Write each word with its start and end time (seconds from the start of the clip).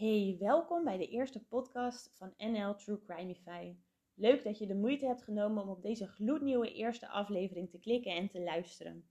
Hey, 0.00 0.36
welkom 0.38 0.84
bij 0.84 0.98
de 0.98 1.08
eerste 1.08 1.44
podcast 1.44 2.10
van 2.16 2.34
NL 2.36 2.74
True 2.74 3.00
Crimeify. 3.00 3.74
Leuk 4.14 4.44
dat 4.44 4.58
je 4.58 4.66
de 4.66 4.74
moeite 4.74 5.06
hebt 5.06 5.22
genomen 5.22 5.62
om 5.62 5.68
op 5.68 5.82
deze 5.82 6.06
gloednieuwe 6.06 6.72
eerste 6.72 7.08
aflevering 7.08 7.70
te 7.70 7.78
klikken 7.78 8.12
en 8.12 8.28
te 8.28 8.40
luisteren. 8.40 9.08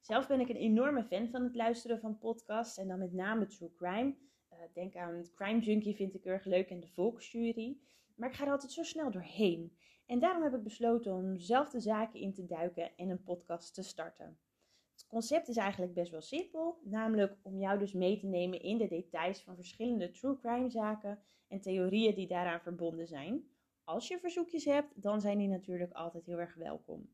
Zelf 0.00 0.26
ben 0.26 0.40
ik 0.40 0.48
een 0.48 0.56
enorme 0.56 1.04
fan 1.04 1.28
van 1.28 1.42
het 1.42 1.54
luisteren 1.54 2.00
van 2.00 2.18
podcasts 2.18 2.78
en 2.78 2.88
dan 2.88 2.98
met 2.98 3.12
name 3.12 3.46
True 3.46 3.72
Crime. 3.74 4.14
Uh, 4.52 4.58
denk 4.72 4.96
aan 4.96 5.24
Crime 5.34 5.60
Junkie, 5.60 5.96
vind 5.96 6.14
ik 6.14 6.24
erg 6.24 6.44
leuk 6.44 6.70
en 6.70 6.80
de 6.80 6.88
Volksjury. 6.88 7.78
Maar 8.14 8.28
ik 8.28 8.34
ga 8.34 8.44
er 8.44 8.52
altijd 8.52 8.72
zo 8.72 8.82
snel 8.82 9.10
doorheen. 9.10 9.76
En 10.06 10.18
daarom 10.18 10.42
heb 10.42 10.54
ik 10.54 10.62
besloten 10.62 11.12
om 11.12 11.38
zelf 11.38 11.68
de 11.68 11.80
zaken 11.80 12.20
in 12.20 12.34
te 12.34 12.46
duiken 12.46 12.96
en 12.96 13.08
een 13.08 13.22
podcast 13.22 13.74
te 13.74 13.82
starten. 13.82 14.38
Het 15.14 15.22
concept 15.22 15.48
is 15.48 15.56
eigenlijk 15.56 15.94
best 15.94 16.10
wel 16.10 16.20
simpel, 16.20 16.78
namelijk 16.82 17.36
om 17.42 17.58
jou 17.58 17.78
dus 17.78 17.92
mee 17.92 18.18
te 18.18 18.26
nemen 18.26 18.62
in 18.62 18.78
de 18.78 18.88
details 18.88 19.42
van 19.42 19.54
verschillende 19.54 20.10
true 20.10 20.38
crime 20.38 20.70
zaken 20.70 21.18
en 21.48 21.60
theorieën 21.60 22.14
die 22.14 22.26
daaraan 22.26 22.60
verbonden 22.60 23.06
zijn. 23.06 23.48
Als 23.84 24.08
je 24.08 24.18
verzoekjes 24.18 24.64
hebt, 24.64 25.02
dan 25.02 25.20
zijn 25.20 25.38
die 25.38 25.48
natuurlijk 25.48 25.92
altijd 25.92 26.26
heel 26.26 26.38
erg 26.38 26.54
welkom. 26.54 27.10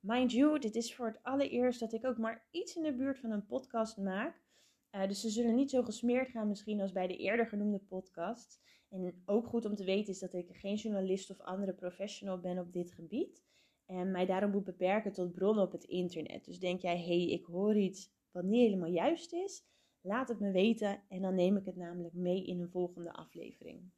Mind 0.00 0.32
you, 0.32 0.58
dit 0.58 0.74
is 0.74 0.94
voor 0.94 1.06
het 1.06 1.22
allereerst 1.22 1.80
dat 1.80 1.92
ik 1.92 2.04
ook 2.04 2.18
maar 2.18 2.46
iets 2.50 2.76
in 2.76 2.82
de 2.82 2.94
buurt 2.94 3.18
van 3.18 3.30
een 3.30 3.46
podcast 3.46 3.96
maak. 3.96 4.42
Uh, 4.90 5.08
dus 5.08 5.20
ze 5.20 5.28
zullen 5.28 5.54
niet 5.54 5.70
zo 5.70 5.82
gesmeerd 5.82 6.28
gaan 6.28 6.48
misschien 6.48 6.80
als 6.80 6.92
bij 6.92 7.06
de 7.06 7.16
eerder 7.16 7.46
genoemde 7.46 7.78
podcast. 7.78 8.60
En 8.88 9.22
ook 9.26 9.46
goed 9.46 9.64
om 9.64 9.74
te 9.74 9.84
weten 9.84 10.12
is 10.12 10.18
dat 10.18 10.32
ik 10.32 10.48
geen 10.52 10.76
journalist 10.76 11.30
of 11.30 11.40
andere 11.40 11.72
professional 11.72 12.40
ben 12.40 12.58
op 12.58 12.72
dit 12.72 12.92
gebied. 12.92 13.42
En 13.92 14.10
mij 14.10 14.26
daarom 14.26 14.50
moet 14.50 14.64
beperken 14.64 15.12
tot 15.12 15.32
bronnen 15.32 15.64
op 15.64 15.72
het 15.72 15.84
internet. 15.84 16.44
Dus 16.44 16.58
denk 16.58 16.80
jij, 16.80 16.96
hé, 16.96 17.04
hey, 17.04 17.28
ik 17.28 17.44
hoor 17.44 17.76
iets 17.76 18.10
wat 18.30 18.44
niet 18.44 18.60
helemaal 18.60 18.88
juist 18.88 19.32
is. 19.32 19.64
Laat 20.00 20.28
het 20.28 20.40
me 20.40 20.50
weten 20.50 21.02
en 21.08 21.22
dan 21.22 21.34
neem 21.34 21.56
ik 21.56 21.64
het 21.64 21.76
namelijk 21.76 22.14
mee 22.14 22.46
in 22.46 22.60
een 22.60 22.70
volgende 22.70 23.12
aflevering. 23.12 23.90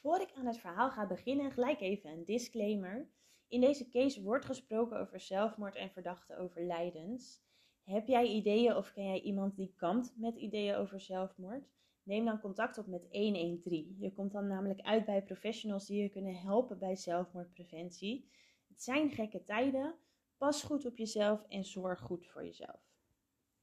Voor 0.00 0.20
ik 0.20 0.32
aan 0.34 0.46
het 0.46 0.58
verhaal 0.58 0.90
ga 0.90 1.06
beginnen, 1.06 1.50
gelijk 1.50 1.80
even 1.80 2.10
een 2.10 2.24
disclaimer. 2.24 3.08
In 3.48 3.60
deze 3.60 3.88
case 3.88 4.22
wordt 4.22 4.44
gesproken 4.44 5.00
over 5.00 5.20
zelfmoord 5.20 5.74
en 5.74 5.90
verdachte 5.90 6.36
overlijdens. 6.36 7.44
Heb 7.82 8.06
jij 8.06 8.26
ideeën 8.26 8.76
of 8.76 8.92
ken 8.92 9.04
jij 9.04 9.20
iemand 9.20 9.56
die 9.56 9.74
kampt 9.76 10.12
met 10.16 10.36
ideeën 10.36 10.74
over 10.74 11.00
zelfmoord? 11.00 11.68
Neem 12.06 12.24
dan 12.24 12.40
contact 12.40 12.78
op 12.78 12.86
met 12.86 13.06
113. 13.10 13.96
Je 13.98 14.12
komt 14.12 14.32
dan 14.32 14.46
namelijk 14.46 14.80
uit 14.80 15.04
bij 15.04 15.22
professionals 15.22 15.86
die 15.86 16.02
je 16.02 16.08
kunnen 16.08 16.36
helpen 16.36 16.78
bij 16.78 16.96
zelfmoordpreventie. 16.96 18.28
Het 18.68 18.82
zijn 18.82 19.10
gekke 19.10 19.42
tijden. 19.42 19.94
Pas 20.36 20.62
goed 20.62 20.86
op 20.86 20.96
jezelf 20.96 21.44
en 21.48 21.64
zorg 21.64 22.00
goed 22.00 22.26
voor 22.26 22.44
jezelf. 22.44 22.80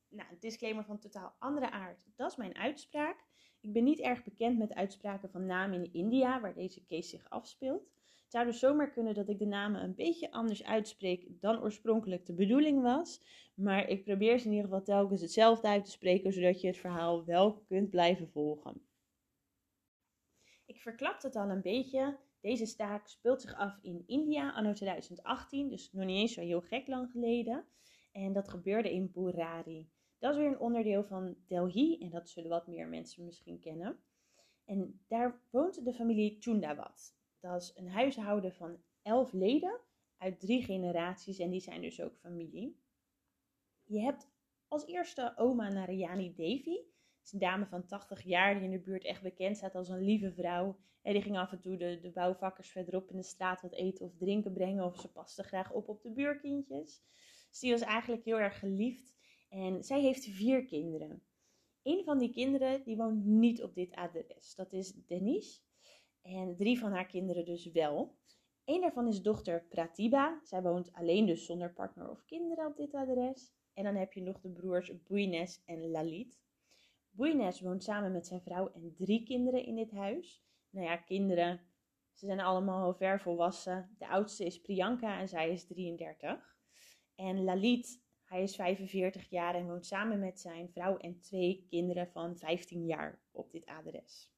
Nou, 0.09 0.29
een 0.31 0.39
disclaimer 0.39 0.85
van 0.85 0.99
totaal 0.99 1.35
andere 1.39 1.71
aard. 1.71 2.05
Dat 2.15 2.31
is 2.31 2.37
mijn 2.37 2.55
uitspraak. 2.55 3.25
Ik 3.59 3.73
ben 3.73 3.83
niet 3.83 3.99
erg 3.99 4.23
bekend 4.23 4.57
met 4.57 4.73
uitspraken 4.73 5.29
van 5.29 5.45
namen 5.45 5.83
in 5.83 5.93
India, 5.93 6.41
waar 6.41 6.53
deze 6.53 6.85
case 6.85 7.09
zich 7.09 7.29
afspeelt. 7.29 7.91
Zou 8.33 8.45
dus 8.45 8.59
zomaar 8.59 8.91
kunnen 8.91 9.13
dat 9.13 9.29
ik 9.29 9.39
de 9.39 9.45
namen 9.45 9.83
een 9.83 9.95
beetje 9.95 10.31
anders 10.31 10.63
uitspreek 10.63 11.41
dan 11.41 11.61
oorspronkelijk 11.61 12.25
de 12.25 12.33
bedoeling 12.33 12.81
was. 12.81 13.21
Maar 13.53 13.87
ik 13.87 14.03
probeer 14.03 14.39
ze 14.39 14.45
in 14.45 14.51
ieder 14.51 14.65
geval 14.65 14.83
telkens 14.83 15.21
hetzelfde 15.21 15.67
uit 15.67 15.85
te 15.85 15.91
spreken, 15.91 16.33
zodat 16.33 16.61
je 16.61 16.67
het 16.67 16.77
verhaal 16.77 17.25
wel 17.25 17.63
kunt 17.67 17.89
blijven 17.89 18.29
volgen. 18.29 18.81
Ik 20.65 20.81
verklap 20.81 21.21
het 21.21 21.35
al 21.35 21.49
een 21.49 21.61
beetje. 21.61 22.17
Deze 22.41 22.65
staak 22.65 23.07
speelt 23.07 23.41
zich 23.41 23.55
af 23.55 23.79
in 23.81 24.03
India 24.05 24.51
anno 24.51 24.73
2018, 24.73 25.69
dus 25.69 25.91
nog 25.91 26.05
niet 26.05 26.17
eens 26.17 26.33
zo 26.33 26.41
heel 26.41 26.61
gek 26.61 26.87
lang 26.87 27.11
geleden. 27.11 27.65
En 28.11 28.33
dat 28.33 28.49
gebeurde 28.49 28.93
in 28.93 29.11
Burari. 29.11 29.89
Dat 30.19 30.31
is 30.31 30.37
weer 30.37 30.47
een 30.47 30.59
onderdeel 30.59 31.03
van 31.03 31.35
Delhi 31.47 31.97
en 31.99 32.09
dat 32.09 32.29
zullen 32.29 32.49
wat 32.49 32.67
meer 32.67 32.87
mensen 32.87 33.25
misschien 33.25 33.59
kennen. 33.59 33.99
En 34.65 34.99
daar 35.07 35.41
woont 35.49 35.85
de 35.85 35.93
familie 35.93 36.37
Chundawat. 36.39 37.21
Dat 37.43 37.61
is 37.61 37.71
een 37.75 37.89
huishouden 37.89 38.53
van 38.53 38.77
elf 39.01 39.33
leden 39.33 39.79
uit 40.17 40.39
drie 40.39 40.63
generaties 40.63 41.39
en 41.39 41.49
die 41.49 41.59
zijn 41.59 41.81
dus 41.81 42.01
ook 42.01 42.17
familie. 42.17 42.81
Je 43.83 43.99
hebt 43.99 44.31
als 44.67 44.85
eerste 44.85 45.33
oma 45.37 45.69
Narayani 45.69 46.33
Devi. 46.33 46.75
Dat 46.75 47.25
is 47.25 47.31
een 47.31 47.39
dame 47.39 47.65
van 47.65 47.85
80 47.85 48.21
jaar 48.23 48.53
die 48.53 48.63
in 48.63 48.71
de 48.71 48.79
buurt 48.79 49.03
echt 49.03 49.21
bekend 49.21 49.57
staat 49.57 49.75
als 49.75 49.89
een 49.89 50.03
lieve 50.03 50.31
vrouw. 50.31 50.77
En 51.01 51.13
die 51.13 51.21
ging 51.21 51.37
af 51.37 51.51
en 51.51 51.59
toe 51.59 51.77
de, 51.77 51.99
de 51.99 52.11
bouwvakkers 52.11 52.69
verderop 52.69 53.09
in 53.09 53.17
de 53.17 53.23
straat 53.23 53.61
wat 53.61 53.73
eten 53.73 54.05
of 54.05 54.17
drinken 54.17 54.53
brengen. 54.53 54.85
Of 54.85 54.99
ze 54.99 55.11
paste 55.11 55.43
graag 55.43 55.71
op 55.71 55.89
op 55.89 56.01
de 56.01 56.11
buurkindjes. 56.11 57.03
Dus 57.49 57.59
die 57.59 57.71
was 57.71 57.81
eigenlijk 57.81 58.23
heel 58.23 58.39
erg 58.39 58.59
geliefd. 58.59 59.15
En 59.49 59.83
zij 59.83 60.01
heeft 60.01 60.25
vier 60.25 60.65
kinderen. 60.65 61.23
Een 61.81 62.03
van 62.03 62.17
die 62.17 62.31
kinderen 62.31 62.83
die 62.83 62.97
woont 62.97 63.25
niet 63.25 63.63
op 63.63 63.75
dit 63.75 63.95
adres. 63.95 64.55
Dat 64.55 64.73
is 64.73 64.93
Denise. 64.93 65.61
En 66.23 66.55
drie 66.55 66.79
van 66.79 66.91
haar 66.91 67.05
kinderen 67.05 67.45
dus 67.45 67.71
wel. 67.71 68.15
Een 68.65 68.81
daarvan 68.81 69.07
is 69.07 69.21
dochter 69.21 69.65
Pratiba. 69.69 70.39
Zij 70.43 70.61
woont 70.61 70.93
alleen 70.93 71.25
dus 71.25 71.45
zonder 71.45 71.73
partner 71.73 72.09
of 72.09 72.25
kinderen 72.25 72.65
op 72.65 72.77
dit 72.77 72.93
adres. 72.93 73.53
En 73.73 73.83
dan 73.83 73.95
heb 73.95 74.13
je 74.13 74.21
nog 74.21 74.41
de 74.41 74.49
broers 74.49 75.03
Buines 75.03 75.63
en 75.65 75.91
Lalit. 75.91 76.41
Buines 77.09 77.61
woont 77.61 77.83
samen 77.83 78.11
met 78.11 78.27
zijn 78.27 78.41
vrouw 78.41 78.71
en 78.71 78.93
drie 78.95 79.23
kinderen 79.23 79.65
in 79.65 79.75
dit 79.75 79.91
huis. 79.91 80.43
Nou 80.69 80.85
ja, 80.85 80.97
kinderen, 80.97 81.61
ze 82.13 82.25
zijn 82.25 82.39
allemaal 82.39 82.93
ver 82.93 83.21
volwassen. 83.21 83.95
De 83.97 84.07
oudste 84.07 84.45
is 84.45 84.61
Priyanka 84.61 85.19
en 85.19 85.27
zij 85.27 85.51
is 85.51 85.67
33. 85.67 86.57
En 87.15 87.43
Lalit, 87.43 88.03
hij 88.23 88.43
is 88.43 88.55
45 88.55 89.29
jaar 89.29 89.55
en 89.55 89.67
woont 89.67 89.85
samen 89.85 90.19
met 90.19 90.39
zijn 90.39 90.69
vrouw 90.69 90.97
en 90.97 91.19
twee 91.19 91.65
kinderen 91.69 92.11
van 92.11 92.37
15 92.37 92.85
jaar 92.85 93.21
op 93.31 93.51
dit 93.51 93.65
adres. 93.65 94.31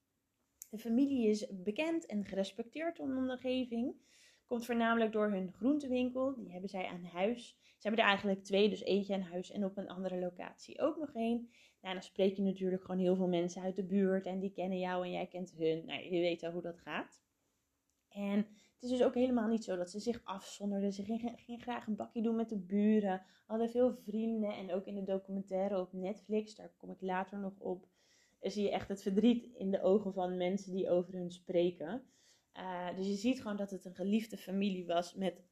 De 0.75 0.81
familie 0.81 1.27
is 1.27 1.47
bekend 1.51 2.05
en 2.05 2.25
gerespecteerd 2.25 2.99
om 2.99 3.09
de 3.09 3.31
omgeving. 3.31 3.95
Komt 4.45 4.65
voornamelijk 4.65 5.11
door 5.11 5.29
hun 5.29 5.53
groentewinkel. 5.53 6.35
Die 6.35 6.51
hebben 6.51 6.69
zij 6.69 6.85
aan 6.85 7.03
huis. 7.03 7.57
Ze 7.61 7.87
hebben 7.87 8.01
er 8.01 8.09
eigenlijk 8.09 8.43
twee, 8.43 8.69
dus 8.69 8.83
eentje 8.83 9.13
aan 9.13 9.21
huis 9.21 9.51
en 9.51 9.65
op 9.65 9.77
een 9.77 9.89
andere 9.89 10.19
locatie 10.19 10.81
ook 10.81 10.97
nog 10.97 11.13
één. 11.13 11.49
Nou, 11.81 11.93
dan 11.93 12.03
spreek 12.03 12.35
je 12.35 12.41
natuurlijk 12.41 12.81
gewoon 12.81 12.99
heel 12.99 13.15
veel 13.15 13.27
mensen 13.27 13.61
uit 13.61 13.75
de 13.75 13.83
buurt 13.83 14.25
en 14.25 14.39
die 14.39 14.51
kennen 14.51 14.79
jou 14.79 15.05
en 15.05 15.11
jij 15.11 15.27
kent 15.27 15.53
hun. 15.57 15.85
Nou, 15.85 16.03
je 16.03 16.19
weet 16.19 16.43
al 16.43 16.51
hoe 16.51 16.61
dat 16.61 16.79
gaat. 16.79 17.21
En 18.09 18.37
het 18.73 18.83
is 18.83 18.89
dus 18.89 19.03
ook 19.03 19.13
helemaal 19.13 19.47
niet 19.47 19.63
zo 19.63 19.75
dat 19.75 19.89
ze 19.89 19.99
zich 19.99 20.21
afzonderden. 20.23 20.93
Ze 20.93 21.03
gingen, 21.03 21.37
gingen 21.37 21.61
graag 21.61 21.87
een 21.87 21.95
bakje 21.95 22.21
doen 22.21 22.35
met 22.35 22.49
de 22.49 22.59
buren. 22.59 23.21
Hadden 23.45 23.69
veel 23.69 23.93
vrienden. 23.93 24.55
En 24.55 24.73
ook 24.73 24.85
in 24.85 24.95
de 24.95 25.03
documentaire 25.03 25.79
op 25.79 25.93
Netflix, 25.93 26.55
daar 26.55 26.73
kom 26.77 26.91
ik 26.91 27.01
later 27.01 27.39
nog 27.39 27.59
op, 27.59 27.87
zie 28.51 28.63
je 28.63 28.71
echt 28.71 28.87
het 28.87 29.01
verdriet 29.01 29.45
in 29.45 29.71
de 29.71 29.81
ogen 29.81 30.13
van 30.13 30.37
mensen 30.37 30.73
die 30.73 30.89
over 30.89 31.13
hun 31.13 31.31
spreken. 31.31 32.03
Uh, 32.57 32.95
dus 32.95 33.07
je 33.07 33.15
ziet 33.15 33.41
gewoon 33.41 33.57
dat 33.57 33.71
het 33.71 33.85
een 33.85 33.95
geliefde 33.95 34.37
familie 34.37 34.85
was 34.85 35.13
met 35.13 35.43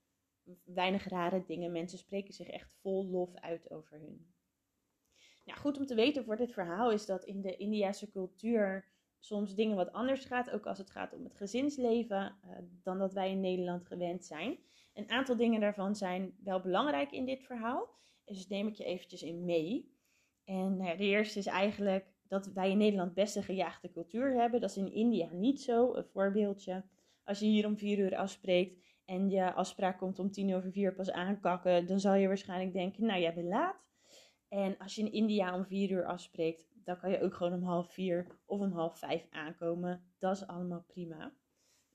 weinig 0.63 1.07
rare 1.07 1.43
dingen. 1.45 1.71
Mensen 1.71 1.97
spreken 1.97 2.33
zich 2.33 2.47
echt 2.47 2.71
vol 2.81 3.05
lof 3.05 3.35
uit 3.35 3.71
over 3.71 3.99
hun. 3.99 4.33
Nou, 5.45 5.59
goed 5.59 5.77
om 5.77 5.85
te 5.85 5.95
weten 5.95 6.23
voor 6.23 6.37
dit 6.37 6.53
verhaal 6.53 6.91
is 6.91 7.05
dat 7.05 7.25
in 7.25 7.41
de 7.41 7.57
Indiase 7.57 8.09
cultuur 8.09 8.91
soms 9.19 9.55
dingen 9.55 9.75
wat 9.75 9.91
anders 9.91 10.25
gaat, 10.25 10.51
ook 10.51 10.65
als 10.65 10.77
het 10.77 10.91
gaat 10.91 11.13
om 11.13 11.23
het 11.23 11.35
gezinsleven, 11.35 12.35
uh, 12.45 12.57
dan 12.83 12.97
dat 12.97 13.13
wij 13.13 13.31
in 13.31 13.39
Nederland 13.39 13.85
gewend 13.85 14.25
zijn. 14.25 14.59
Een 14.93 15.09
aantal 15.09 15.35
dingen 15.35 15.59
daarvan 15.59 15.95
zijn 15.95 16.35
wel 16.43 16.61
belangrijk 16.61 17.11
in 17.11 17.25
dit 17.25 17.43
verhaal, 17.43 17.89
dus 18.25 18.47
neem 18.47 18.67
ik 18.67 18.75
je 18.75 18.83
eventjes 18.83 19.21
in 19.21 19.45
mee. 19.45 19.97
En 20.43 20.77
ja, 20.77 20.95
de 20.95 21.03
eerste 21.03 21.39
is 21.39 21.45
eigenlijk 21.45 22.12
dat 22.33 22.53
wij 22.53 22.71
in 22.71 22.77
Nederland 22.77 23.13
best 23.13 23.35
een 23.35 23.43
gejaagde 23.43 23.91
cultuur 23.91 24.33
hebben. 24.33 24.61
Dat 24.61 24.69
is 24.69 24.77
in 24.77 24.93
India 24.93 25.29
niet 25.31 25.61
zo. 25.61 25.93
Een 25.93 26.05
voorbeeldje. 26.05 26.83
Als 27.23 27.39
je 27.39 27.45
hier 27.45 27.65
om 27.65 27.77
vier 27.77 27.99
uur 27.99 28.15
afspreekt 28.15 28.79
en 29.05 29.29
je 29.29 29.53
afspraak 29.53 29.97
komt 29.97 30.19
om 30.19 30.31
tien 30.31 30.55
over 30.55 30.71
vier 30.71 30.93
pas 30.93 31.11
aankakken, 31.11 31.87
dan 31.87 31.99
zal 31.99 32.13
je 32.13 32.27
waarschijnlijk 32.27 32.73
denken, 32.73 33.05
nou 33.05 33.21
jij 33.21 33.33
bent 33.33 33.47
laat. 33.47 33.75
En 34.47 34.77
als 34.77 34.95
je 34.95 35.01
in 35.01 35.11
India 35.11 35.55
om 35.55 35.65
vier 35.65 35.91
uur 35.91 36.05
afspreekt, 36.05 36.67
dan 36.83 36.97
kan 36.97 37.11
je 37.11 37.21
ook 37.21 37.33
gewoon 37.33 37.53
om 37.53 37.63
half 37.63 37.93
vier 37.93 38.27
of 38.45 38.59
om 38.59 38.71
half 38.71 38.99
vijf 38.99 39.27
aankomen. 39.29 40.03
Dat 40.17 40.35
is 40.35 40.47
allemaal 40.47 40.85
prima. 40.87 41.33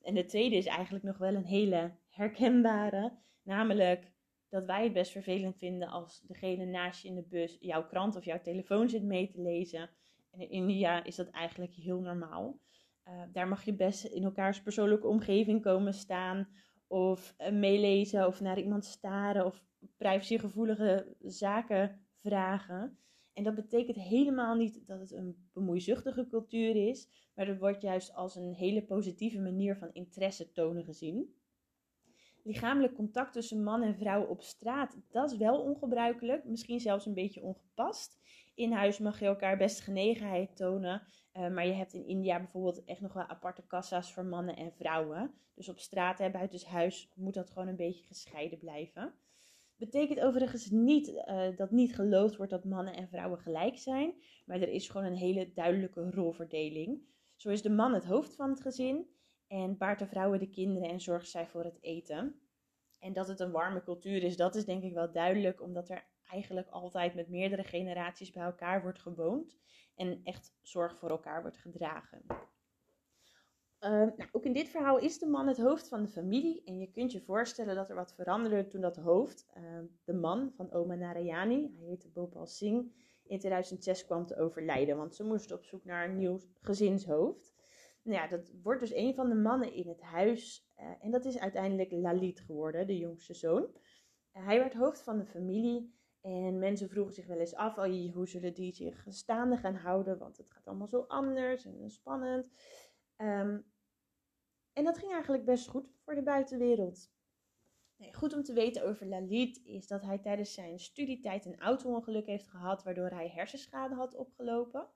En 0.01 0.13
de 0.13 0.25
tweede 0.25 0.55
is 0.55 0.65
eigenlijk 0.65 1.05
nog 1.05 1.17
wel 1.17 1.35
een 1.35 1.45
hele 1.45 1.91
herkenbare, 2.09 3.17
namelijk 3.43 4.11
dat 4.49 4.65
wij 4.65 4.83
het 4.83 4.93
best 4.93 5.11
vervelend 5.11 5.57
vinden 5.57 5.87
als 5.87 6.21
degene 6.21 6.65
naast 6.65 7.01
je 7.01 7.07
in 7.07 7.15
de 7.15 7.27
bus 7.29 7.57
jouw 7.59 7.87
krant 7.87 8.15
of 8.15 8.25
jouw 8.25 8.41
telefoon 8.41 8.89
zit 8.89 9.03
mee 9.03 9.29
te 9.29 9.41
lezen. 9.41 9.89
In 10.31 10.49
India 10.49 11.03
is 11.03 11.15
dat 11.15 11.29
eigenlijk 11.29 11.73
heel 11.73 11.99
normaal. 11.99 12.59
Uh, 13.07 13.21
daar 13.31 13.47
mag 13.47 13.63
je 13.63 13.73
best 13.73 14.05
in 14.05 14.23
elkaars 14.23 14.61
persoonlijke 14.61 15.07
omgeving 15.07 15.61
komen 15.61 15.93
staan 15.93 16.47
of 16.87 17.35
uh, 17.37 17.51
meelezen 17.51 18.27
of 18.27 18.41
naar 18.41 18.59
iemand 18.59 18.85
staren 18.85 19.45
of 19.45 19.63
privacygevoelige 19.97 21.15
zaken 21.19 21.99
vragen. 22.15 22.97
En 23.33 23.43
dat 23.43 23.55
betekent 23.55 23.97
helemaal 23.97 24.55
niet 24.55 24.87
dat 24.87 24.99
het 24.99 25.11
een 25.11 25.49
bemoeizuchtige 25.53 26.27
cultuur 26.27 26.87
is, 26.87 27.29
maar 27.35 27.47
het 27.47 27.59
wordt 27.59 27.81
juist 27.81 28.13
als 28.13 28.35
een 28.35 28.53
hele 28.53 28.85
positieve 28.85 29.39
manier 29.39 29.75
van 29.75 29.93
interesse 29.93 30.51
tonen 30.51 30.83
gezien. 30.83 31.33
Lichamelijk 32.43 32.93
contact 32.93 33.33
tussen 33.33 33.63
man 33.63 33.81
en 33.81 33.95
vrouw 33.95 34.25
op 34.25 34.41
straat, 34.41 34.97
dat 35.09 35.31
is 35.31 35.37
wel 35.37 35.61
ongebruikelijk, 35.61 36.45
misschien 36.45 36.79
zelfs 36.79 37.05
een 37.05 37.13
beetje 37.13 37.41
ongepast. 37.41 38.19
In 38.59 38.71
huis 38.71 38.97
mag 38.97 39.19
je 39.19 39.25
elkaar 39.25 39.57
best 39.57 39.79
genegenheid 39.79 40.55
tonen, 40.55 41.01
uh, 41.33 41.49
maar 41.49 41.65
je 41.65 41.73
hebt 41.73 41.93
in 41.93 42.07
India 42.07 42.37
bijvoorbeeld 42.37 42.83
echt 42.83 43.01
nog 43.01 43.13
wel 43.13 43.23
aparte 43.23 43.67
kassa's 43.67 44.13
voor 44.13 44.25
mannen 44.25 44.55
en 44.55 44.71
vrouwen. 44.71 45.33
Dus 45.53 45.69
op 45.69 45.79
straat 45.79 46.19
en 46.19 46.31
buiten 46.31 46.67
huis 46.67 47.11
moet 47.15 47.33
dat 47.33 47.49
gewoon 47.49 47.67
een 47.67 47.75
beetje 47.75 48.05
gescheiden 48.05 48.59
blijven. 48.59 49.13
Betekent 49.75 50.19
overigens 50.19 50.69
niet 50.69 51.07
uh, 51.07 51.55
dat 51.55 51.71
niet 51.71 51.95
geloofd 51.95 52.35
wordt 52.35 52.51
dat 52.51 52.63
mannen 52.63 52.95
en 52.95 53.07
vrouwen 53.07 53.39
gelijk 53.39 53.77
zijn, 53.77 54.13
maar 54.45 54.61
er 54.61 54.69
is 54.69 54.89
gewoon 54.89 55.07
een 55.07 55.17
hele 55.17 55.53
duidelijke 55.53 56.09
rolverdeling. 56.09 57.01
Zo 57.35 57.49
is 57.49 57.61
de 57.61 57.69
man 57.69 57.93
het 57.93 58.05
hoofd 58.05 58.35
van 58.35 58.49
het 58.49 58.61
gezin 58.61 59.07
en 59.47 59.77
baart 59.77 59.99
de 59.99 60.07
vrouwen 60.07 60.39
de 60.39 60.49
kinderen 60.49 60.89
en 60.89 61.01
zorgt 61.01 61.29
zij 61.29 61.47
voor 61.47 61.63
het 61.63 61.77
eten. 61.81 62.41
En 62.99 63.13
dat 63.13 63.27
het 63.27 63.39
een 63.39 63.51
warme 63.51 63.83
cultuur 63.83 64.23
is, 64.23 64.37
dat 64.37 64.55
is 64.55 64.65
denk 64.65 64.83
ik 64.83 64.93
wel 64.93 65.11
duidelijk, 65.11 65.61
omdat 65.61 65.89
er 65.89 66.07
eigenlijk 66.29 66.69
altijd 66.69 67.15
met 67.15 67.29
meerdere 67.29 67.63
generaties 67.63 68.31
bij 68.31 68.43
elkaar 68.43 68.81
wordt 68.81 68.99
gewoond 68.99 69.57
en 69.95 70.21
echt 70.23 70.57
zorg 70.61 70.97
voor 70.97 71.09
elkaar 71.09 71.41
wordt 71.41 71.57
gedragen. 71.57 72.25
Uh, 73.83 73.89
nou, 73.89 74.29
ook 74.31 74.45
in 74.45 74.53
dit 74.53 74.69
verhaal 74.69 74.97
is 74.97 75.19
de 75.19 75.27
man 75.27 75.47
het 75.47 75.57
hoofd 75.57 75.87
van 75.87 76.01
de 76.01 76.09
familie. 76.09 76.63
En 76.63 76.79
je 76.79 76.91
kunt 76.91 77.11
je 77.11 77.21
voorstellen 77.21 77.75
dat 77.75 77.89
er 77.89 77.95
wat 77.95 78.13
veranderde 78.13 78.67
toen 78.67 78.81
dat 78.81 78.95
hoofd, 78.95 79.47
uh, 79.57 79.79
de 80.03 80.13
man 80.13 80.51
van 80.55 80.71
oma 80.71 80.95
Narayani, 80.95 81.75
hij 81.77 81.87
heette 81.87 82.09
Bhopal 82.09 82.45
Singh, 82.45 82.87
in 83.23 83.39
2006 83.39 84.05
kwam 84.05 84.25
te 84.25 84.37
overlijden. 84.37 84.97
Want 84.97 85.15
ze 85.15 85.23
moesten 85.23 85.55
op 85.55 85.63
zoek 85.63 85.85
naar 85.85 86.09
een 86.09 86.17
nieuw 86.17 86.39
gezinshoofd. 86.61 87.55
Nou 88.03 88.17
ja, 88.17 88.27
dat 88.27 88.51
wordt 88.63 88.79
dus 88.79 88.93
een 88.93 89.15
van 89.15 89.29
de 89.29 89.35
mannen 89.35 89.73
in 89.73 89.87
het 89.87 90.01
huis. 90.01 90.71
Uh, 90.79 90.85
en 90.99 91.11
dat 91.11 91.25
is 91.25 91.39
uiteindelijk 91.39 91.91
Lalit 91.91 92.39
geworden, 92.39 92.87
de 92.87 92.97
jongste 92.97 93.33
zoon. 93.33 93.67
hij 94.31 94.59
werd 94.59 94.73
hoofd 94.73 95.01
van 95.01 95.17
de 95.17 95.25
familie. 95.25 95.98
En 96.21 96.59
mensen 96.59 96.89
vroegen 96.89 97.13
zich 97.13 97.25
wel 97.25 97.39
eens 97.39 97.55
af, 97.55 97.77
oh, 97.77 98.13
hoe 98.13 98.27
zullen 98.27 98.53
die 98.53 98.73
zich 98.73 99.05
staande 99.07 99.57
gaan 99.57 99.75
houden? 99.75 100.17
Want 100.17 100.37
het 100.37 100.51
gaat 100.51 100.67
allemaal 100.67 100.87
zo 100.87 101.05
anders 101.07 101.65
en 101.65 101.89
spannend. 101.89 102.51
Um, 103.17 103.65
en 104.73 104.83
dat 104.83 104.97
ging 104.97 105.11
eigenlijk 105.11 105.45
best 105.45 105.67
goed 105.67 105.91
voor 106.03 106.15
de 106.15 106.23
buitenwereld. 106.23 107.11
Nee, 107.95 108.13
goed 108.13 108.33
om 108.33 108.43
te 108.43 108.53
weten 108.53 108.85
over 108.85 109.07
Lalit 109.07 109.61
is 109.63 109.87
dat 109.87 110.01
hij 110.01 110.17
tijdens 110.17 110.53
zijn 110.53 110.79
studietijd 110.79 111.45
een 111.45 111.59
auto-ongeluk 111.59 112.25
heeft 112.25 112.47
gehad, 112.47 112.83
waardoor 112.83 113.09
hij 113.09 113.29
hersenschade 113.29 113.95
had 113.95 114.15
opgelopen. 114.15 114.89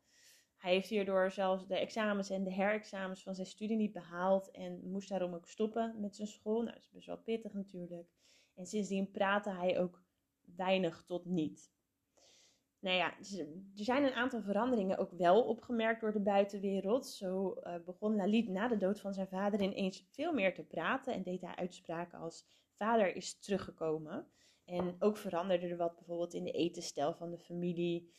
Hij 0.55 0.73
heeft 0.73 0.89
hierdoor 0.89 1.31
zelfs 1.31 1.67
de 1.67 1.77
examens 1.77 2.29
en 2.29 2.43
de 2.43 2.53
herexamens 2.53 3.23
van 3.23 3.35
zijn 3.35 3.47
studie 3.47 3.77
niet 3.77 3.93
behaald 3.93 4.51
en 4.51 4.89
moest 4.89 5.09
daarom 5.09 5.33
ook 5.33 5.47
stoppen 5.47 5.99
met 5.99 6.15
zijn 6.15 6.27
school. 6.27 6.61
Nou, 6.61 6.73
dat 6.73 6.83
is 6.83 6.89
best 6.89 7.07
wel 7.07 7.17
pittig 7.17 7.53
natuurlijk. 7.53 8.07
En 8.53 8.65
sindsdien 8.65 9.11
praatte 9.11 9.49
hij 9.49 9.79
ook 9.79 10.03
weinig 10.55 11.03
tot 11.05 11.25
niet 11.25 11.73
nou 12.83 12.95
ja, 12.95 13.13
er 13.75 13.83
zijn 13.83 14.03
een 14.03 14.13
aantal 14.13 14.41
veranderingen 14.41 14.97
ook 14.97 15.11
wel 15.11 15.43
opgemerkt 15.43 16.01
door 16.01 16.11
de 16.11 16.21
buitenwereld. 16.21 17.07
Zo 17.07 17.55
uh, 17.63 17.75
begon 17.85 18.15
Lalit 18.15 18.49
na 18.49 18.67
de 18.67 18.77
dood 18.77 18.99
van 18.99 19.13
zijn 19.13 19.27
vader 19.27 19.61
ineens 19.61 20.07
veel 20.11 20.33
meer 20.33 20.53
te 20.53 20.63
praten 20.63 21.13
en 21.13 21.23
deed 21.23 21.41
hij 21.41 21.55
uitspraken 21.55 22.19
als 22.19 22.45
vader 22.73 23.15
is 23.15 23.39
teruggekomen. 23.39 24.27
En 24.65 24.95
ook 24.99 25.17
veranderde 25.17 25.67
er 25.67 25.77
wat 25.77 25.95
bijvoorbeeld 25.95 26.33
in 26.33 26.43
de 26.43 26.51
etenstijl 26.51 27.13
van 27.13 27.31
de 27.31 27.37
familie. 27.37 28.11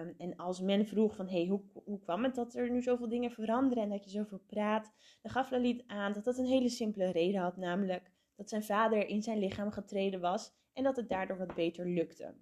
Um, 0.00 0.14
en 0.18 0.36
als 0.36 0.60
men 0.60 0.86
vroeg 0.86 1.16
van, 1.16 1.28
hey, 1.28 1.46
hoe, 1.46 1.62
hoe 1.84 2.00
kwam 2.00 2.24
het 2.24 2.34
dat 2.34 2.54
er 2.54 2.70
nu 2.70 2.82
zoveel 2.82 3.08
dingen 3.08 3.30
veranderen 3.30 3.82
en 3.82 3.90
dat 3.90 4.04
je 4.04 4.10
zoveel 4.10 4.42
praat, 4.46 4.92
dan 5.22 5.32
gaf 5.32 5.50
Lalit 5.50 5.84
aan 5.86 6.12
dat 6.12 6.24
dat 6.24 6.38
een 6.38 6.46
hele 6.46 6.68
simpele 6.68 7.10
reden 7.10 7.40
had, 7.40 7.56
namelijk 7.56 8.10
dat 8.36 8.48
zijn 8.48 8.64
vader 8.64 9.06
in 9.06 9.22
zijn 9.22 9.38
lichaam 9.38 9.70
getreden 9.70 10.20
was 10.20 10.52
en 10.72 10.82
dat 10.82 10.96
het 10.96 11.08
daardoor 11.08 11.38
wat 11.38 11.54
beter 11.54 11.86
lukte. 11.86 12.34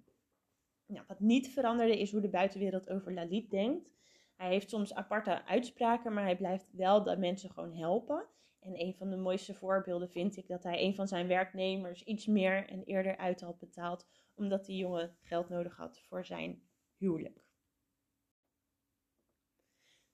Nou, 0.85 1.05
wat 1.07 1.19
niet 1.19 1.49
veranderde 1.49 1.99
is 1.99 2.11
hoe 2.11 2.21
de 2.21 2.29
buitenwereld 2.29 2.89
over 2.89 3.13
Lalit 3.13 3.49
denkt. 3.49 3.89
Hij 4.35 4.49
heeft 4.49 4.69
soms 4.69 4.93
aparte 4.93 5.45
uitspraken, 5.45 6.13
maar 6.13 6.23
hij 6.23 6.37
blijft 6.37 6.71
wel 6.71 7.03
de 7.03 7.17
mensen 7.17 7.49
gewoon 7.49 7.73
helpen. 7.73 8.25
En 8.59 8.79
een 8.79 8.95
van 8.95 9.09
de 9.09 9.17
mooiste 9.17 9.53
voorbeelden 9.53 10.09
vind 10.09 10.37
ik 10.37 10.47
dat 10.47 10.63
hij 10.63 10.83
een 10.83 10.95
van 10.95 11.07
zijn 11.07 11.27
werknemers 11.27 12.03
iets 12.03 12.25
meer 12.25 12.69
en 12.69 12.83
eerder 12.83 13.17
uit 13.17 13.41
had 13.41 13.59
betaald, 13.59 14.07
omdat 14.33 14.65
die 14.65 14.77
jongen 14.77 15.15
geld 15.21 15.49
nodig 15.49 15.77
had 15.77 15.99
voor 15.99 16.25
zijn 16.25 16.63
huwelijk. 16.97 17.45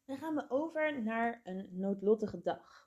Dan 0.06 0.18
gaan 0.18 0.36
we 0.36 0.46
over 0.50 1.04
naar 1.04 1.42
een 1.44 1.68
noodlottige 1.72 2.42
dag. 2.42 2.87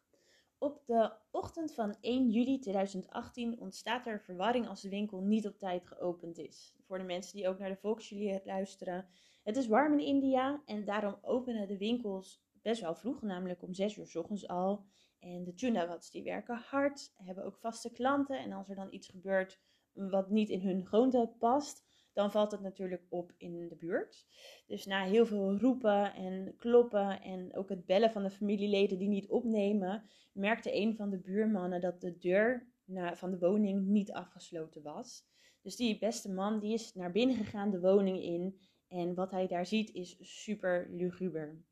Op 0.62 0.82
de 0.86 1.12
ochtend 1.30 1.74
van 1.74 1.96
1 2.00 2.30
juli 2.30 2.58
2018 2.58 3.60
ontstaat 3.60 4.06
er 4.06 4.20
verwarring 4.20 4.68
als 4.68 4.80
de 4.80 4.88
winkel 4.88 5.20
niet 5.20 5.46
op 5.46 5.58
tijd 5.58 5.86
geopend 5.86 6.38
is. 6.38 6.74
Voor 6.86 6.98
de 6.98 7.04
mensen 7.04 7.36
die 7.36 7.48
ook 7.48 7.58
naar 7.58 7.68
de 7.68 7.76
Volksjulie 7.76 8.40
luisteren. 8.44 9.06
Het 9.42 9.56
is 9.56 9.66
warm 9.66 9.92
in 9.92 10.06
India 10.06 10.62
en 10.66 10.84
daarom 10.84 11.18
openen 11.22 11.68
de 11.68 11.78
winkels 11.78 12.42
best 12.62 12.80
wel 12.80 12.94
vroeg, 12.94 13.22
namelijk 13.22 13.62
om 13.62 13.74
6 13.74 13.96
uur 13.96 14.06
s 14.06 14.16
ochtends 14.16 14.48
al. 14.48 14.84
En 15.18 15.44
de 15.44 15.52
Junawats 15.54 16.10
die 16.10 16.22
werken 16.22 16.56
hard, 16.56 17.12
hebben 17.16 17.44
ook 17.44 17.56
vaste 17.56 17.92
klanten. 17.92 18.38
En 18.38 18.52
als 18.52 18.68
er 18.68 18.74
dan 18.74 18.92
iets 18.92 19.08
gebeurt 19.08 19.60
wat 19.92 20.30
niet 20.30 20.48
in 20.48 20.60
hun 20.60 20.86
gewoonte 20.86 21.32
past, 21.38 21.84
dan 22.12 22.30
valt 22.30 22.50
het 22.50 22.60
natuurlijk 22.60 23.02
op 23.08 23.32
in 23.36 23.68
de 23.68 23.76
buurt. 23.76 24.26
Dus 24.66 24.86
na 24.86 25.04
heel 25.04 25.26
veel 25.26 25.58
roepen 25.58 26.14
en 26.14 26.54
kloppen 26.56 27.22
en 27.22 27.56
ook 27.56 27.68
het 27.68 27.86
bellen 27.86 28.10
van 28.10 28.22
de 28.22 28.30
familieleden 28.30 28.98
die 28.98 29.08
niet 29.08 29.28
opnemen, 29.28 30.04
merkte 30.32 30.76
een 30.76 30.96
van 30.96 31.10
de 31.10 31.18
buurmannen 31.18 31.80
dat 31.80 32.00
de 32.00 32.18
deur 32.18 32.68
van 33.14 33.30
de 33.30 33.38
woning 33.38 33.86
niet 33.86 34.12
afgesloten 34.12 34.82
was. 34.82 35.28
Dus 35.62 35.76
die 35.76 35.98
beste 35.98 36.32
man 36.32 36.60
die 36.60 36.72
is 36.72 36.94
naar 36.94 37.12
binnen 37.12 37.36
gegaan 37.36 37.70
de 37.70 37.80
woning 37.80 38.22
in 38.22 38.60
en 38.88 39.14
wat 39.14 39.30
hij 39.30 39.46
daar 39.46 39.66
ziet 39.66 39.90
is 39.90 40.16
super 40.42 40.86
luguber. 40.90 41.64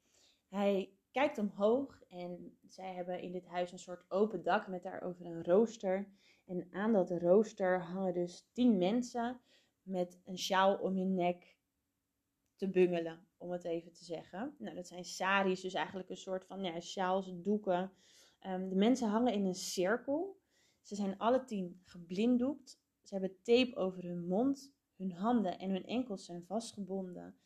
Hij 0.49 0.93
kijkt 1.11 1.39
omhoog 1.39 2.03
en 2.09 2.59
zij 2.69 2.95
hebben 2.95 3.21
in 3.21 3.33
dit 3.33 3.47
huis 3.47 3.73
een 3.73 3.79
soort 3.79 4.05
open 4.09 4.43
dak 4.43 4.69
met 4.69 4.83
daarover 4.83 5.27
een 5.27 5.45
rooster. 5.45 6.09
En 6.45 6.69
aan 6.71 6.93
dat 6.93 7.11
rooster 7.11 7.81
hangen 7.81 8.15
dus 8.15 8.49
tien 8.53 8.79
mensen 8.79 9.41
met 9.89 10.21
een 10.25 10.39
sjaal 10.39 10.77
om 10.77 10.97
je 10.97 11.05
nek 11.05 11.57
te 12.57 12.69
bungelen, 12.69 13.27
om 13.37 13.51
het 13.51 13.65
even 13.65 13.93
te 13.93 14.05
zeggen. 14.05 14.55
Nou, 14.59 14.75
dat 14.75 14.87
zijn 14.87 15.05
saris, 15.05 15.61
dus 15.61 15.75
eigenlijk 15.75 16.11
een 16.11 16.17
soort 16.17 16.45
van 16.45 16.63
ja, 16.63 16.81
sjaals, 16.81 17.33
doeken. 17.35 17.93
Um, 18.47 18.69
de 18.69 18.75
mensen 18.77 19.09
hangen 19.09 19.33
in 19.33 19.45
een 19.45 19.55
cirkel. 19.55 20.41
Ze 20.83 20.95
zijn 20.95 21.19
alle 21.19 21.45
tien 21.45 21.81
geblinddoekt. 21.85 22.81
Ze 23.03 23.15
hebben 23.15 23.43
tape 23.43 23.77
over 23.77 24.03
hun 24.03 24.27
mond. 24.27 24.77
Hun 24.97 25.13
handen 25.13 25.59
en 25.59 25.71
hun 25.71 25.87
enkels 25.87 26.25
zijn 26.25 26.45
vastgebonden. 26.45 27.39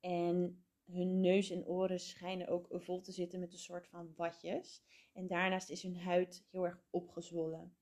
En 0.00 0.64
hun 0.84 1.20
neus 1.20 1.50
en 1.50 1.66
oren 1.66 2.00
schijnen 2.00 2.48
ook 2.48 2.66
vol 2.70 3.00
te 3.00 3.12
zitten 3.12 3.40
met 3.40 3.52
een 3.52 3.58
soort 3.58 3.88
van 3.88 4.12
watjes. 4.16 4.82
En 5.12 5.26
daarnaast 5.26 5.70
is 5.70 5.82
hun 5.82 5.96
huid 5.96 6.46
heel 6.50 6.66
erg 6.66 6.82
opgezwollen. 6.90 7.76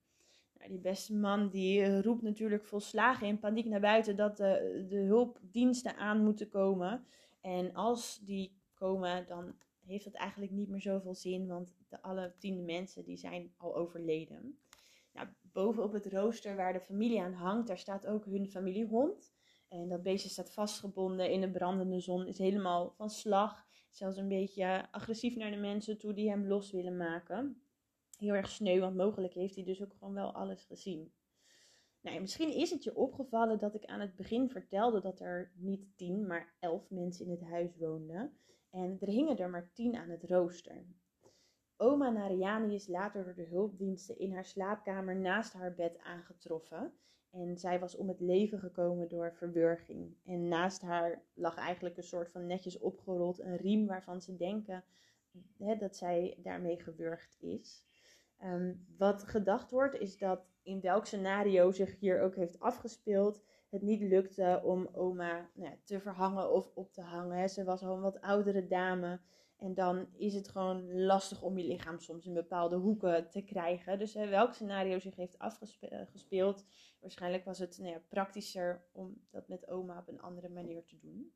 Die 0.69 0.79
beste 0.79 1.15
man 1.15 1.49
die 1.49 1.83
eh, 1.83 2.01
roept 2.01 2.23
natuurlijk 2.23 2.65
volslagen 2.65 3.27
in 3.27 3.39
paniek 3.39 3.67
naar 3.67 3.81
buiten 3.81 4.17
dat 4.17 4.37
de, 4.37 4.85
de 4.89 4.99
hulpdiensten 4.99 5.97
aan 5.97 6.25
moeten 6.25 6.49
komen. 6.49 7.05
En 7.41 7.75
als 7.75 8.21
die 8.25 8.59
komen, 8.75 9.27
dan 9.27 9.55
heeft 9.87 10.05
dat 10.05 10.15
eigenlijk 10.15 10.53
niet 10.53 10.69
meer 10.69 10.81
zoveel 10.81 11.15
zin, 11.15 11.47
want 11.47 11.77
de 11.89 12.03
alle 12.03 12.35
tiende 12.39 12.63
mensen 12.63 13.05
die 13.05 13.17
zijn 13.17 13.53
al 13.57 13.77
overleden. 13.77 14.59
Nou, 15.13 15.29
boven 15.43 15.83
op 15.83 15.93
het 15.93 16.07
rooster 16.07 16.57
waar 16.57 16.73
de 16.73 16.81
familie 16.81 17.21
aan 17.21 17.33
hangt, 17.33 17.67
daar 17.67 17.79
staat 17.79 18.07
ook 18.07 18.25
hun 18.25 18.49
familiehond. 18.49 19.33
En 19.69 19.89
dat 19.89 20.03
beestje 20.03 20.29
staat 20.29 20.53
vastgebonden 20.53 21.31
in 21.31 21.41
de 21.41 21.51
brandende 21.51 22.01
zon, 22.01 22.27
is 22.27 22.39
helemaal 22.39 22.95
van 22.97 23.11
slag. 23.11 23.67
Zelfs 23.91 24.17
een 24.17 24.29
beetje 24.29 24.87
agressief 24.91 25.37
naar 25.37 25.51
de 25.51 25.57
mensen 25.57 25.99
toe 25.99 26.13
die 26.13 26.31
hem 26.31 26.47
los 26.47 26.71
willen 26.71 26.97
maken 26.97 27.61
heel 28.17 28.35
erg 28.35 28.49
sneu, 28.49 28.81
want 28.81 28.97
mogelijk 28.97 29.35
heeft 29.35 29.55
hij 29.55 29.65
dus 29.65 29.83
ook 29.83 29.93
gewoon 29.99 30.15
wel 30.15 30.33
alles 30.33 30.65
gezien. 30.65 31.13
Nou, 32.01 32.21
misschien 32.21 32.55
is 32.55 32.71
het 32.71 32.85
je 32.85 32.97
opgevallen 32.97 33.59
dat 33.59 33.75
ik 33.75 33.85
aan 33.85 34.01
het 34.01 34.17
begin 34.17 34.51
vertelde 34.51 35.01
dat 35.01 35.21
er 35.21 35.53
niet 35.55 35.97
tien, 35.97 36.27
maar 36.27 36.55
elf 36.61 36.91
mensen 36.91 37.25
in 37.25 37.31
het 37.31 37.43
huis 37.43 37.77
woonden. 37.77 38.39
En 38.71 38.97
er 39.01 39.09
hingen 39.09 39.39
er 39.39 39.51
maar 39.51 39.73
tien 39.73 39.97
aan 39.97 40.09
het 40.09 40.25
rooster. 40.25 40.87
Oma 41.77 42.11
Narayani 42.11 42.75
is 42.75 42.87
later 42.87 43.25
door 43.25 43.35
de 43.35 43.47
hulpdiensten 43.51 44.19
in 44.19 44.33
haar 44.33 44.45
slaapkamer 44.45 45.17
naast 45.17 45.53
haar 45.53 45.75
bed 45.75 45.99
aangetroffen. 45.99 46.93
En 47.31 47.59
zij 47.59 47.81
was 47.81 47.97
om 47.97 48.09
het 48.09 48.21
leven 48.21 48.59
gekomen 48.59 49.09
door 49.09 49.35
verwurging. 49.35 50.17
En 50.25 50.49
naast 50.49 50.83
haar 50.83 51.23
lag 51.35 51.57
eigenlijk 51.57 51.97
een 51.97 52.03
soort 52.03 52.31
van 52.31 52.47
netjes 52.47 52.79
opgerold 52.79 53.41
een 53.41 53.57
riem 53.57 53.87
waarvan 53.87 54.21
ze 54.21 54.37
denken 54.37 54.85
hè, 55.59 55.77
dat 55.77 55.97
zij 55.97 56.39
daarmee 56.43 56.81
gewurgd 56.81 57.37
is. 57.41 57.85
Ehm, 58.39 58.75
wat 58.99 59.23
gedacht 59.23 59.71
wordt 59.71 59.95
is 59.95 60.19
dat 60.19 60.47
in 60.63 60.81
welk 60.81 61.07
scenario 61.07 61.71
zich 61.71 61.99
hier 61.99 62.21
ook 62.21 62.35
heeft 62.37 62.61
afgespeeld, 62.61 63.43
het 63.69 63.83
niet 63.83 64.01
lukte 64.01 64.61
om 64.65 64.89
oma 64.93 65.51
nou 65.55 65.71
ja, 65.71 65.77
te 65.85 66.01
verhangen 66.01 66.53
of 66.53 66.71
op 66.75 66.93
te 66.93 67.03
hangen. 67.03 67.49
Ze 67.49 67.65
was 67.65 67.83
al 67.83 67.95
een 67.95 68.01
wat 68.01 68.21
oudere 68.21 68.67
dame 68.67 69.21
En 69.57 69.75
dan 69.75 70.09
is 70.13 70.35
het 70.35 70.49
gewoon 70.49 71.05
lastig 71.05 71.43
om 71.43 71.59
je 71.59 71.65
lichaam 71.65 71.99
soms 71.99 72.27
in 72.27 72.35
bepaalde 72.35 72.77
hoeken 72.77 73.31
te 73.31 73.43
krijgen. 73.43 73.99
Dus 73.99 74.15
hè, 74.15 74.29
welk 74.29 74.55
scenario 74.55 74.99
zich 74.99 75.17
heeft 75.17 75.39
afgespeeld, 75.39 76.67
waarschijnlijk 77.01 77.45
was 77.45 77.59
het 77.59 77.79
nou 77.79 77.91
ja, 77.91 78.03
praktischer 78.09 78.85
om 78.93 79.27
dat 79.31 79.49
met 79.49 79.69
oma 79.69 79.99
op 79.99 80.09
een 80.09 80.21
andere 80.21 80.49
manier 80.49 80.85
te 80.85 80.99
doen. 80.99 81.33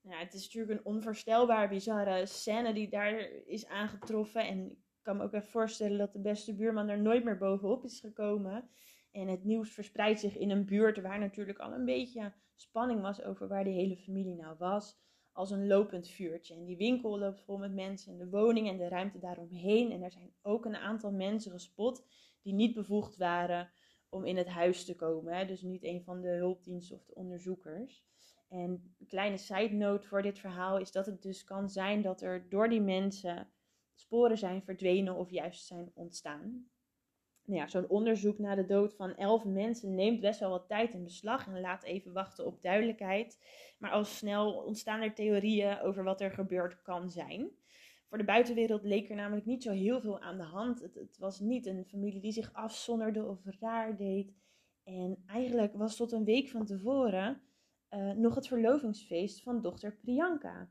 Nou, 0.00 0.24
het 0.24 0.34
is 0.34 0.44
natuurlijk 0.44 0.78
een 0.78 0.92
onvoorstelbaar 0.94 1.68
bizarre 1.68 2.26
scène 2.26 2.74
die 2.74 2.88
daar 2.88 3.18
is 3.46 3.66
aangetroffen. 3.66 4.46
En 4.46 4.83
kan 5.04 5.16
me 5.16 5.22
ook 5.22 5.32
even 5.32 5.48
voorstellen 5.48 5.98
dat 5.98 6.12
de 6.12 6.20
beste 6.20 6.54
buurman 6.54 6.88
er 6.88 7.00
nooit 7.00 7.24
meer 7.24 7.38
bovenop 7.38 7.84
is 7.84 8.00
gekomen. 8.00 8.68
En 9.12 9.28
het 9.28 9.44
nieuws 9.44 9.72
verspreidt 9.72 10.20
zich 10.20 10.36
in 10.36 10.50
een 10.50 10.64
buurt 10.64 11.00
waar 11.00 11.18
natuurlijk 11.18 11.58
al 11.58 11.72
een 11.72 11.84
beetje 11.84 12.32
spanning 12.56 13.00
was 13.00 13.22
over 13.22 13.48
waar 13.48 13.64
die 13.64 13.74
hele 13.74 13.96
familie 13.96 14.34
nou 14.34 14.56
was. 14.58 15.02
Als 15.32 15.50
een 15.50 15.66
lopend 15.66 16.08
vuurtje. 16.08 16.54
En 16.54 16.64
die 16.64 16.76
winkel 16.76 17.18
loopt 17.18 17.40
vol 17.40 17.58
met 17.58 17.74
mensen 17.74 18.12
en 18.12 18.18
de 18.18 18.28
woning 18.28 18.68
en 18.68 18.76
de 18.76 18.88
ruimte 18.88 19.18
daaromheen. 19.18 19.92
En 19.92 20.02
er 20.02 20.10
zijn 20.10 20.32
ook 20.42 20.64
een 20.64 20.76
aantal 20.76 21.12
mensen 21.12 21.50
gespot 21.50 22.06
die 22.42 22.54
niet 22.54 22.74
bevoegd 22.74 23.16
waren 23.16 23.70
om 24.08 24.24
in 24.24 24.36
het 24.36 24.48
huis 24.48 24.84
te 24.84 24.96
komen. 24.96 25.34
Hè? 25.34 25.46
Dus 25.46 25.62
niet 25.62 25.84
een 25.84 26.02
van 26.02 26.20
de 26.20 26.28
hulpdiensten 26.28 26.96
of 26.96 27.04
de 27.04 27.14
onderzoekers. 27.14 28.04
En 28.48 28.94
een 28.98 29.06
kleine 29.06 29.36
side 29.36 29.74
note 29.74 30.08
voor 30.08 30.22
dit 30.22 30.38
verhaal 30.38 30.78
is 30.78 30.92
dat 30.92 31.06
het 31.06 31.22
dus 31.22 31.44
kan 31.44 31.70
zijn 31.70 32.02
dat 32.02 32.22
er 32.22 32.48
door 32.48 32.68
die 32.68 32.80
mensen 32.80 33.48
sporen 33.94 34.38
zijn 34.38 34.62
verdwenen 34.62 35.14
of 35.14 35.30
juist 35.30 35.66
zijn 35.66 35.90
ontstaan. 35.94 36.68
Nou 37.44 37.60
ja, 37.60 37.66
zo'n 37.66 37.88
onderzoek 37.88 38.38
naar 38.38 38.56
de 38.56 38.66
dood 38.66 38.94
van 38.94 39.16
elf 39.16 39.44
mensen 39.44 39.94
neemt 39.94 40.20
best 40.20 40.40
wel 40.40 40.50
wat 40.50 40.68
tijd 40.68 40.94
in 40.94 41.04
beslag 41.04 41.46
en 41.46 41.60
laat 41.60 41.84
even 41.84 42.12
wachten 42.12 42.46
op 42.46 42.62
duidelijkheid. 42.62 43.38
Maar 43.78 43.90
al 43.90 44.04
snel 44.04 44.52
ontstaan 44.52 45.00
er 45.00 45.14
theorieën 45.14 45.80
over 45.80 46.04
wat 46.04 46.20
er 46.20 46.30
gebeurd 46.30 46.82
kan 46.82 47.10
zijn. 47.10 47.50
Voor 48.08 48.18
de 48.18 48.24
buitenwereld 48.24 48.84
leek 48.84 49.10
er 49.10 49.16
namelijk 49.16 49.46
niet 49.46 49.62
zo 49.62 49.72
heel 49.72 50.00
veel 50.00 50.20
aan 50.20 50.36
de 50.36 50.44
hand. 50.44 50.80
Het, 50.80 50.94
het 50.94 51.18
was 51.18 51.40
niet 51.40 51.66
een 51.66 51.84
familie 51.84 52.20
die 52.20 52.32
zich 52.32 52.52
afzonderde 52.52 53.24
of 53.24 53.40
raar 53.60 53.96
deed. 53.96 54.34
En 54.84 55.22
eigenlijk 55.26 55.74
was 55.74 55.96
tot 55.96 56.12
een 56.12 56.24
week 56.24 56.48
van 56.48 56.66
tevoren 56.66 57.42
uh, 57.90 58.12
nog 58.12 58.34
het 58.34 58.46
verlovingsfeest 58.46 59.42
van 59.42 59.62
dochter 59.62 59.96
Priyanka. 59.96 60.68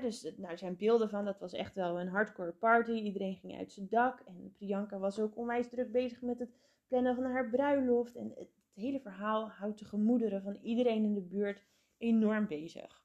Dus 0.00 0.32
nou, 0.36 0.56
zijn 0.56 0.76
beelden 0.76 1.08
van, 1.08 1.24
dat 1.24 1.38
was 1.38 1.52
echt 1.52 1.74
wel 1.74 2.00
een 2.00 2.08
hardcore 2.08 2.52
party. 2.52 2.90
Iedereen 2.90 3.36
ging 3.36 3.58
uit 3.58 3.72
zijn 3.72 3.88
dak. 3.88 4.20
En 4.20 4.52
Priyanka 4.52 4.98
was 4.98 5.18
ook 5.18 5.36
onwijs 5.36 5.68
druk 5.68 5.92
bezig 5.92 6.20
met 6.20 6.38
het 6.38 6.50
plannen 6.86 7.14
van 7.14 7.24
haar 7.24 7.50
bruiloft. 7.50 8.16
En 8.16 8.32
het, 8.34 8.48
hele 8.76 9.00
verhaal 9.00 9.48
houdt 9.48 9.78
de 9.78 9.84
gemoederen 9.84 10.42
van 10.42 10.54
iedereen 10.62 11.04
in 11.04 11.14
de 11.14 11.22
buurt 11.22 11.64
enorm 11.98 12.46
bezig. 12.46 13.04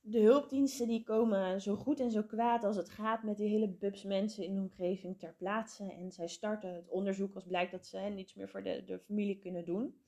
De 0.00 0.20
hulpdiensten 0.20 0.88
die 0.88 1.04
komen 1.04 1.60
zo 1.60 1.76
goed 1.76 2.00
en 2.00 2.10
zo 2.10 2.22
kwaad 2.22 2.64
als 2.64 2.76
het 2.76 2.90
gaat 2.90 3.22
met 3.22 3.36
die 3.36 3.48
hele 3.48 3.68
bubs 3.68 4.02
mensen 4.02 4.44
in 4.44 4.54
de 4.54 4.60
omgeving 4.60 5.18
ter 5.18 5.34
plaatse. 5.34 5.92
En 5.92 6.12
zij 6.12 6.28
starten 6.28 6.74
het 6.74 6.88
onderzoek 6.88 7.34
als 7.34 7.44
blijkt 7.44 7.72
dat 7.72 7.86
ze 7.86 7.98
niets 7.98 8.34
meer 8.34 8.48
voor 8.48 8.62
de, 8.62 8.84
de 8.84 8.98
familie 8.98 9.38
kunnen 9.38 9.64
doen. 9.64 10.02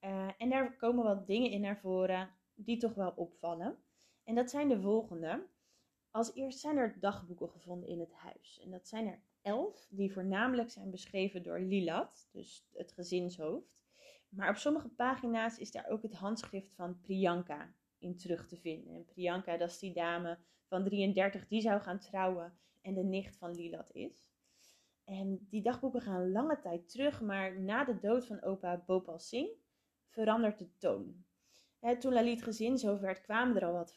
Uh, 0.00 0.30
en 0.38 0.50
daar 0.50 0.76
komen 0.76 1.04
wat 1.04 1.26
dingen 1.26 1.50
in 1.50 1.60
naar 1.60 1.78
voren 1.78 2.30
die 2.54 2.76
toch 2.76 2.94
wel 2.94 3.12
opvallen. 3.16 3.78
En 4.24 4.34
dat 4.34 4.50
zijn 4.50 4.68
de 4.68 4.80
volgende. 4.80 5.46
Als 6.10 6.34
eerst 6.34 6.58
zijn 6.58 6.76
er 6.76 6.96
dagboeken 7.00 7.48
gevonden 7.48 7.88
in 7.88 8.00
het 8.00 8.12
huis. 8.12 8.60
En 8.62 8.70
dat 8.70 8.88
zijn 8.88 9.06
er 9.06 9.22
elf, 9.42 9.86
die 9.90 10.12
voornamelijk 10.12 10.70
zijn 10.70 10.90
beschreven 10.90 11.42
door 11.42 11.60
Lilat, 11.60 12.28
dus 12.32 12.66
het 12.72 12.92
gezinshoofd. 12.92 13.84
Maar 14.28 14.48
op 14.48 14.56
sommige 14.56 14.88
pagina's 14.88 15.58
is 15.58 15.70
daar 15.70 15.88
ook 15.88 16.02
het 16.02 16.14
handschrift 16.14 16.74
van 16.74 17.00
Priyanka 17.00 17.74
in 17.98 18.16
terug 18.16 18.46
te 18.46 18.56
vinden. 18.56 18.94
En 18.94 19.04
Priyanka, 19.04 19.56
dat 19.56 19.70
is 19.70 19.78
die 19.78 19.94
dame 19.94 20.38
van 20.66 20.84
33 20.84 21.48
die 21.48 21.60
zou 21.60 21.80
gaan 21.80 21.98
trouwen 21.98 22.58
en 22.80 22.94
de 22.94 23.04
nicht 23.04 23.36
van 23.36 23.54
Lilat 23.54 23.90
is. 23.92 24.28
En 25.04 25.46
die 25.50 25.62
dagboeken 25.62 26.00
gaan 26.00 26.32
lange 26.32 26.58
tijd 26.60 26.88
terug, 26.88 27.20
maar 27.20 27.60
na 27.60 27.84
de 27.84 27.98
dood 27.98 28.26
van 28.26 28.42
opa 28.42 28.82
Bhopal 28.86 29.18
Singh 29.18 29.58
verandert 30.08 30.58
de 30.58 30.76
toon. 30.76 31.24
Toen 31.98 32.12
Lalit 32.12 32.42
gezin 32.42 33.00
werd, 33.00 33.20
kwamen 33.20 33.56
er 33.56 33.64
al 33.64 33.72
wat 33.72 33.94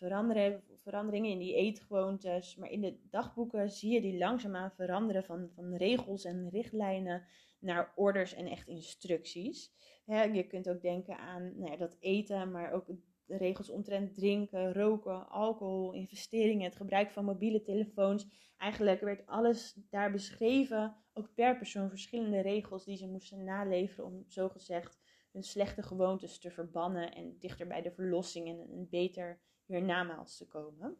veranderingen 0.81 1.31
in 1.31 1.39
die 1.39 1.55
eetgewoontes. 1.55 2.55
Maar 2.55 2.69
in 2.69 2.81
de 2.81 2.97
dagboeken 3.09 3.69
zie 3.69 3.93
je 3.93 4.01
die 4.01 4.17
langzaamaan 4.17 4.71
veranderen 4.71 5.23
van, 5.23 5.49
van 5.55 5.75
regels 5.75 6.25
en 6.25 6.49
richtlijnen 6.49 7.25
naar 7.59 7.93
orders 7.95 8.33
en 8.33 8.47
echt 8.47 8.67
instructies. 8.67 9.71
je 10.05 10.45
kunt 10.47 10.69
ook 10.69 10.81
denken 10.81 11.17
aan 11.17 11.57
nou 11.57 11.71
ja, 11.71 11.77
dat 11.77 11.97
eten, 11.99 12.51
maar 12.51 12.71
ook 12.71 12.85
de 13.25 13.37
regels 13.37 13.69
omtrent 13.69 14.13
drinken, 14.13 14.73
roken, 14.73 15.29
alcohol, 15.29 15.93
investeringen, 15.93 16.65
het 16.65 16.75
gebruik 16.75 17.11
van 17.11 17.25
mobiele 17.25 17.61
telefoons. 17.61 18.27
Eigenlijk 18.57 19.01
werd 19.01 19.25
alles 19.25 19.77
daar 19.89 20.11
beschreven, 20.11 20.95
ook 21.13 21.33
per 21.33 21.57
persoon 21.57 21.89
verschillende 21.89 22.39
regels 22.39 22.85
die 22.85 22.97
ze 22.97 23.07
moesten 23.07 23.43
naleveren 23.43 24.05
om 24.05 24.23
zogezegd 24.27 25.02
hun 25.33 25.43
slechte 25.43 25.83
gewoontes 25.83 26.39
te 26.39 26.51
verbannen 26.51 27.13
en 27.13 27.37
dichter 27.39 27.67
bij 27.67 27.81
de 27.81 27.91
verlossing 27.91 28.47
en 28.47 28.71
een 28.71 28.87
beter 28.89 29.39
hiernamaals 29.65 30.37
te 30.37 30.47
komen. 30.47 30.97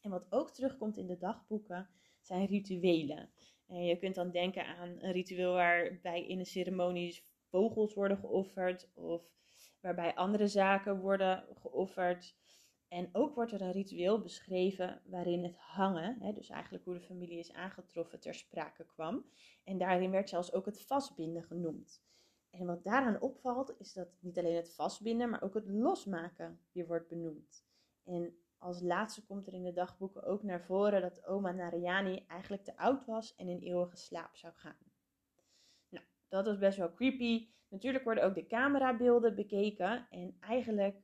En 0.00 0.10
wat 0.10 0.26
ook 0.30 0.50
terugkomt 0.50 0.96
in 0.96 1.06
de 1.06 1.16
dagboeken 1.16 1.88
zijn 2.20 2.46
rituelen. 2.46 3.30
En 3.66 3.84
je 3.84 3.96
kunt 3.96 4.14
dan 4.14 4.30
denken 4.30 4.66
aan 4.66 4.88
een 4.88 5.12
ritueel 5.12 5.52
waarbij 5.52 6.26
in 6.26 6.38
een 6.38 6.46
ceremonie 6.46 7.22
vogels 7.44 7.94
worden 7.94 8.18
geofferd 8.18 8.90
of 8.94 9.32
waarbij 9.80 10.14
andere 10.14 10.46
zaken 10.46 11.00
worden 11.00 11.44
geofferd. 11.54 12.36
En 12.88 13.08
ook 13.12 13.34
wordt 13.34 13.52
er 13.52 13.62
een 13.62 13.72
ritueel 13.72 14.20
beschreven 14.20 15.02
waarin 15.04 15.42
het 15.42 15.56
hangen, 15.56 16.16
hè, 16.20 16.32
dus 16.32 16.48
eigenlijk 16.48 16.84
hoe 16.84 16.94
de 16.94 17.00
familie 17.00 17.38
is 17.38 17.52
aangetroffen, 17.52 18.20
ter 18.20 18.34
sprake 18.34 18.86
kwam. 18.86 19.24
En 19.64 19.78
daarin 19.78 20.10
werd 20.10 20.28
zelfs 20.28 20.52
ook 20.52 20.66
het 20.66 20.82
vastbinden 20.82 21.42
genoemd. 21.42 22.02
En 22.58 22.66
wat 22.66 22.84
daaraan 22.84 23.20
opvalt, 23.20 23.74
is 23.78 23.92
dat 23.92 24.08
niet 24.20 24.38
alleen 24.38 24.56
het 24.56 24.74
vastbinden, 24.74 25.30
maar 25.30 25.42
ook 25.42 25.54
het 25.54 25.68
losmaken 25.68 26.60
hier 26.72 26.86
wordt 26.86 27.08
benoemd. 27.08 27.64
En 28.04 28.38
als 28.58 28.80
laatste 28.80 29.24
komt 29.26 29.46
er 29.46 29.52
in 29.52 29.62
de 29.62 29.72
dagboeken 29.72 30.22
ook 30.22 30.42
naar 30.42 30.62
voren 30.62 31.00
dat 31.00 31.26
oma 31.26 31.52
Narayani 31.52 32.24
eigenlijk 32.28 32.64
te 32.64 32.76
oud 32.76 33.04
was 33.04 33.34
en 33.34 33.48
in 33.48 33.58
eeuwige 33.58 33.96
slaap 33.96 34.36
zou 34.36 34.52
gaan. 34.56 34.76
Nou, 35.88 36.04
dat 36.28 36.46
was 36.46 36.58
best 36.58 36.78
wel 36.78 36.94
creepy. 36.94 37.48
Natuurlijk 37.68 38.04
worden 38.04 38.24
ook 38.24 38.34
de 38.34 38.46
camerabeelden 38.46 39.34
bekeken 39.34 40.06
en 40.10 40.36
eigenlijk 40.40 40.96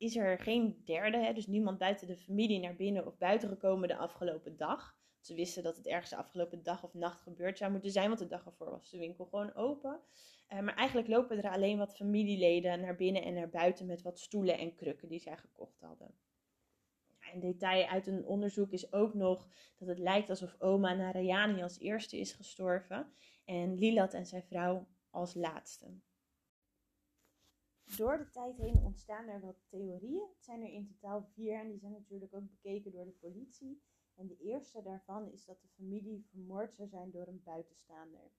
is 0.00 0.16
er 0.16 0.38
geen 0.38 0.82
derde, 0.84 1.18
hè, 1.18 1.32
dus 1.32 1.46
niemand 1.46 1.78
buiten 1.78 2.06
de 2.06 2.16
familie 2.16 2.60
naar 2.60 2.76
binnen 2.76 3.06
of 3.06 3.18
buiten 3.18 3.48
gekomen 3.48 3.88
de 3.88 3.96
afgelopen 3.96 4.56
dag. 4.56 4.98
Ze 5.20 5.34
wisten 5.34 5.62
dat 5.62 5.76
het 5.76 5.86
ergens 5.86 6.10
de 6.10 6.16
afgelopen 6.16 6.62
dag 6.62 6.84
of 6.84 6.94
nacht 6.94 7.22
gebeurd 7.22 7.58
zou 7.58 7.70
moeten 7.70 7.90
zijn, 7.90 8.06
want 8.06 8.18
de 8.18 8.26
dag 8.26 8.46
ervoor 8.46 8.70
was 8.70 8.90
de 8.90 8.98
winkel 8.98 9.24
gewoon 9.24 9.54
open. 9.54 10.00
Uh, 10.52 10.60
maar 10.60 10.74
eigenlijk 10.74 11.08
lopen 11.08 11.42
er 11.42 11.50
alleen 11.50 11.78
wat 11.78 11.96
familieleden 11.96 12.80
naar 12.80 12.96
binnen 12.96 13.22
en 13.22 13.34
naar 13.34 13.48
buiten 13.48 13.86
met 13.86 14.02
wat 14.02 14.18
stoelen 14.18 14.58
en 14.58 14.74
krukken 14.74 15.08
die 15.08 15.20
zij 15.20 15.36
gekocht 15.36 15.80
hadden. 15.80 16.14
Een 17.32 17.40
detail 17.40 17.86
uit 17.86 18.06
een 18.06 18.26
onderzoek 18.26 18.70
is 18.70 18.92
ook 18.92 19.14
nog 19.14 19.48
dat 19.78 19.88
het 19.88 19.98
lijkt 19.98 20.30
alsof 20.30 20.56
oma 20.58 20.94
Narayani 20.94 21.62
als 21.62 21.78
eerste 21.78 22.18
is 22.18 22.32
gestorven 22.32 23.12
en 23.44 23.78
Lilat 23.78 24.14
en 24.14 24.26
zijn 24.26 24.42
vrouw 24.42 24.88
als 25.10 25.34
laatste. 25.34 25.86
Door 27.96 28.18
de 28.18 28.30
tijd 28.30 28.56
heen 28.56 28.84
ontstaan 28.84 29.28
er 29.28 29.40
wat 29.40 29.56
theorieën. 29.68 30.28
Het 30.34 30.44
zijn 30.44 30.62
er 30.62 30.72
in 30.72 30.86
totaal 30.86 31.22
vier 31.22 31.54
en 31.54 31.68
die 31.68 31.78
zijn 31.78 31.92
natuurlijk 31.92 32.34
ook 32.34 32.50
bekeken 32.50 32.92
door 32.92 33.04
de 33.04 33.16
politie. 33.20 33.82
En 34.14 34.26
de 34.26 34.36
eerste 34.36 34.82
daarvan 34.82 35.30
is 35.32 35.44
dat 35.44 35.60
de 35.60 35.68
familie 35.68 36.26
vermoord 36.30 36.74
zou 36.74 36.88
zijn 36.88 37.10
door 37.10 37.26
een 37.26 37.42
buitenstaander. 37.44 38.30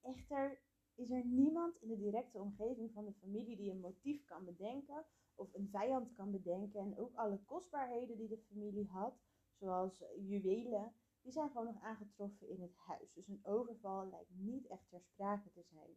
Echter 0.00 0.60
is 0.94 1.10
er 1.10 1.24
niemand 1.24 1.76
in 1.76 1.88
de 1.88 1.98
directe 1.98 2.40
omgeving 2.40 2.92
van 2.92 3.04
de 3.04 3.12
familie 3.12 3.56
die 3.56 3.70
een 3.70 3.80
motief 3.80 4.24
kan 4.24 4.44
bedenken 4.44 5.04
of 5.34 5.54
een 5.54 5.68
vijand 5.68 6.12
kan 6.12 6.30
bedenken. 6.30 6.80
En 6.80 6.98
ook 6.98 7.14
alle 7.14 7.44
kostbaarheden 7.44 8.16
die 8.16 8.28
de 8.28 8.44
familie 8.48 8.88
had, 8.88 9.20
zoals 9.58 10.04
juwelen, 10.18 10.94
die 11.20 11.32
zijn 11.32 11.50
gewoon 11.50 11.66
nog 11.66 11.82
aangetroffen 11.82 12.48
in 12.48 12.60
het 12.60 12.76
huis. 12.76 13.12
Dus 13.12 13.28
een 13.28 13.40
overval 13.42 14.08
lijkt 14.08 14.34
niet 14.34 14.66
echt 14.66 14.88
ter 14.88 15.00
sprake 15.00 15.50
te 15.50 15.62
zijn. 15.62 15.96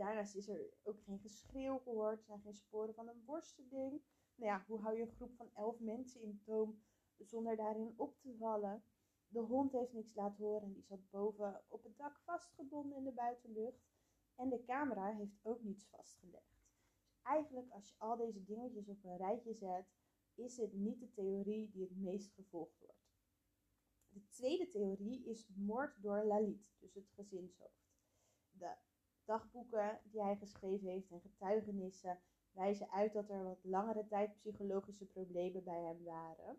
Daarnaast 0.00 0.34
is 0.34 0.48
er 0.48 0.72
ook 0.82 1.02
geen 1.02 1.18
geschreeuw 1.18 1.78
gehoord, 1.78 2.18
er 2.18 2.24
zijn 2.24 2.40
geen 2.40 2.54
sporen 2.54 2.94
van 2.94 3.08
een 3.08 3.24
worsteling. 3.24 4.02
Nou 4.34 4.50
ja, 4.50 4.64
hoe 4.66 4.80
hou 4.80 4.96
je 4.96 5.02
een 5.02 5.14
groep 5.14 5.34
van 5.36 5.50
elf 5.54 5.80
mensen 5.80 6.22
in 6.22 6.40
toom 6.44 6.82
zonder 7.18 7.56
daarin 7.56 7.94
op 7.96 8.20
te 8.20 8.36
vallen? 8.36 8.82
De 9.28 9.40
hond 9.40 9.72
heeft 9.72 9.92
niks 9.92 10.14
laten 10.14 10.44
horen 10.44 10.62
en 10.62 10.72
die 10.72 10.82
zat 10.82 11.10
boven 11.10 11.64
op 11.68 11.82
het 11.82 11.96
dak 11.96 12.18
vastgebonden 12.18 12.96
in 12.96 13.04
de 13.04 13.12
buitenlucht. 13.12 13.88
En 14.34 14.48
de 14.48 14.64
camera 14.64 15.14
heeft 15.14 15.38
ook 15.42 15.62
niets 15.62 15.86
vastgelegd. 15.86 16.60
Dus 17.06 17.20
eigenlijk 17.22 17.70
als 17.70 17.88
je 17.88 17.94
al 17.98 18.16
deze 18.16 18.44
dingetjes 18.44 18.88
op 18.88 19.04
een 19.04 19.16
rijtje 19.16 19.54
zet, 19.54 19.86
is 20.34 20.56
het 20.56 20.72
niet 20.72 21.00
de 21.00 21.10
theorie 21.10 21.70
die 21.70 21.82
het 21.82 21.96
meest 21.96 22.32
gevolgd 22.32 22.78
wordt. 22.78 23.10
De 24.08 24.28
tweede 24.28 24.68
theorie 24.68 25.24
is 25.24 25.48
moord 25.54 26.02
door 26.02 26.24
Lalit, 26.24 26.74
dus 26.78 26.94
het 26.94 27.10
gezinshoofd. 27.10 27.88
De 28.50 28.76
dagboeken 29.30 30.00
die 30.04 30.22
hij 30.22 30.36
geschreven 30.36 30.88
heeft 30.88 31.10
en 31.10 31.20
getuigenissen 31.20 32.18
wijzen 32.52 32.90
uit 32.90 33.12
dat 33.12 33.30
er 33.30 33.44
wat 33.44 33.64
langere 33.64 34.06
tijd 34.06 34.34
psychologische 34.34 35.06
problemen 35.06 35.64
bij 35.64 35.82
hem 35.82 36.04
waren. 36.04 36.58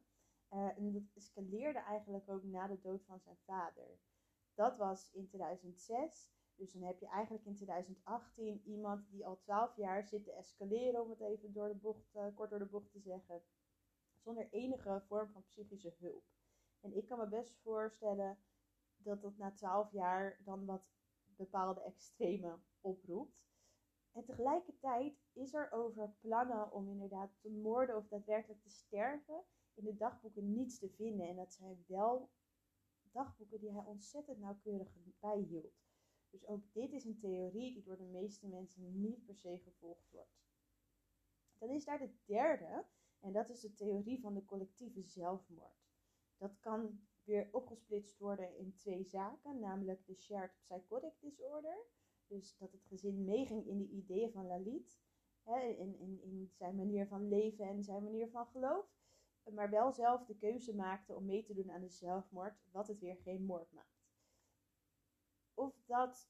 Uh, 0.53 0.77
en 0.77 0.93
dat 0.93 1.03
escaleerde 1.13 1.79
eigenlijk 1.79 2.29
ook 2.29 2.43
na 2.43 2.67
de 2.67 2.79
dood 2.81 3.05
van 3.05 3.19
zijn 3.19 3.37
vader. 3.45 3.99
Dat 4.53 4.77
was 4.77 5.11
in 5.11 5.27
2006. 5.27 6.29
Dus 6.55 6.71
dan 6.71 6.81
heb 6.81 6.99
je 6.99 7.07
eigenlijk 7.07 7.45
in 7.45 7.55
2018 7.55 8.61
iemand 8.65 9.09
die 9.09 9.25
al 9.25 9.39
12 9.39 9.75
jaar 9.75 10.03
zit 10.03 10.23
te 10.23 10.31
escaleren, 10.31 11.01
om 11.03 11.09
het 11.09 11.21
even 11.21 11.53
door 11.53 11.67
de 11.67 11.75
bocht, 11.75 12.15
uh, 12.15 12.25
kort 12.35 12.49
door 12.49 12.59
de 12.59 12.65
bocht 12.65 12.91
te 12.91 12.99
zeggen, 12.99 13.41
zonder 14.17 14.47
enige 14.51 15.01
vorm 15.07 15.31
van 15.31 15.43
psychische 15.43 15.95
hulp. 15.99 16.23
En 16.79 16.95
ik 16.95 17.05
kan 17.05 17.19
me 17.19 17.27
best 17.27 17.57
voorstellen 17.61 18.37
dat 18.97 19.21
dat 19.21 19.37
na 19.37 19.51
12 19.51 19.91
jaar 19.91 20.39
dan 20.43 20.65
wat 20.65 20.83
bepaalde 21.35 21.81
extreme 21.81 22.59
oproept. 22.81 23.41
En 24.11 24.25
tegelijkertijd 24.25 25.13
is 25.33 25.53
er 25.53 25.71
over 25.71 26.13
plannen 26.19 26.71
om 26.71 26.89
inderdaad 26.89 27.31
te 27.41 27.49
moorden 27.49 27.97
of 27.97 28.07
daadwerkelijk 28.07 28.61
te 28.61 28.69
sterven 28.69 29.43
in 29.73 29.83
de 29.83 29.95
dagboeken 29.95 30.53
niets 30.53 30.79
te 30.79 30.89
vinden. 30.89 31.27
En 31.27 31.35
dat 31.35 31.53
zijn 31.53 31.83
wel 31.87 32.29
dagboeken 33.11 33.59
die 33.59 33.71
hij 33.71 33.83
ontzettend 33.83 34.39
nauwkeurig 34.39 34.95
bijhield. 35.19 35.79
Dus 36.29 36.47
ook 36.47 36.73
dit 36.73 36.91
is 36.91 37.05
een 37.05 37.19
theorie 37.19 37.73
die 37.73 37.83
door 37.83 37.97
de 37.97 38.03
meeste 38.03 38.47
mensen 38.47 38.99
niet 39.01 39.25
per 39.25 39.35
se 39.35 39.57
gevolgd 39.57 40.09
wordt. 40.11 40.39
Dan 41.57 41.69
is 41.69 41.85
daar 41.85 41.99
de 41.99 42.13
derde, 42.25 42.85
en 43.19 43.33
dat 43.33 43.49
is 43.49 43.59
de 43.59 43.73
theorie 43.73 44.21
van 44.21 44.33
de 44.33 44.45
collectieve 44.45 45.01
zelfmoord. 45.01 45.89
Dat 46.37 46.59
kan 46.59 47.07
weer 47.23 47.49
opgesplitst 47.51 48.17
worden 48.17 48.57
in 48.57 48.75
twee 48.75 49.03
zaken, 49.03 49.59
namelijk 49.59 50.05
de 50.05 50.15
shared 50.15 50.57
psychotic 50.57 51.13
disorder. 51.19 51.85
Dus 52.27 52.57
dat 52.57 52.71
het 52.71 52.85
gezin 52.85 53.25
meeging 53.25 53.67
in 53.67 53.77
de 53.77 53.89
ideeën 53.89 54.31
van 54.31 54.47
Lalit, 54.47 54.99
hè, 55.43 55.59
in, 55.59 55.99
in, 55.99 56.21
in 56.21 56.49
zijn 56.53 56.75
manier 56.75 57.07
van 57.07 57.27
leven 57.27 57.65
en 57.65 57.83
zijn 57.83 58.03
manier 58.03 58.29
van 58.29 58.45
geloof, 58.45 58.85
maar 59.49 59.69
wel 59.69 59.91
zelf 59.91 60.25
de 60.25 60.35
keuze 60.35 60.75
maakte 60.75 61.15
om 61.15 61.25
mee 61.25 61.43
te 61.43 61.53
doen 61.53 61.71
aan 61.71 61.81
de 61.81 61.89
zelfmoord, 61.89 62.63
wat 62.71 62.87
het 62.87 62.99
weer 62.99 63.15
geen 63.15 63.45
moord 63.45 63.71
maakt. 63.71 64.09
Of 65.53 65.81
dat 65.85 66.29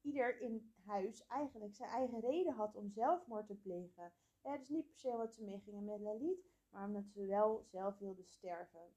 ieder 0.00 0.40
in 0.40 0.72
huis 0.84 1.26
eigenlijk 1.26 1.74
zijn 1.74 1.90
eigen 1.90 2.20
reden 2.20 2.52
had 2.52 2.74
om 2.74 2.90
zelfmoord 2.90 3.46
te 3.46 3.56
plegen. 3.56 4.12
Ja, 4.42 4.56
dus 4.56 4.68
niet 4.68 4.86
per 4.86 4.96
se 4.96 5.08
omdat 5.08 5.34
ze 5.34 5.44
meegingen 5.44 5.84
met 5.84 6.00
Lalit, 6.00 6.50
maar 6.68 6.86
omdat 6.86 7.08
ze 7.08 7.26
wel 7.26 7.64
zelf 7.64 7.98
wilden 7.98 8.26
sterven. 8.26 8.94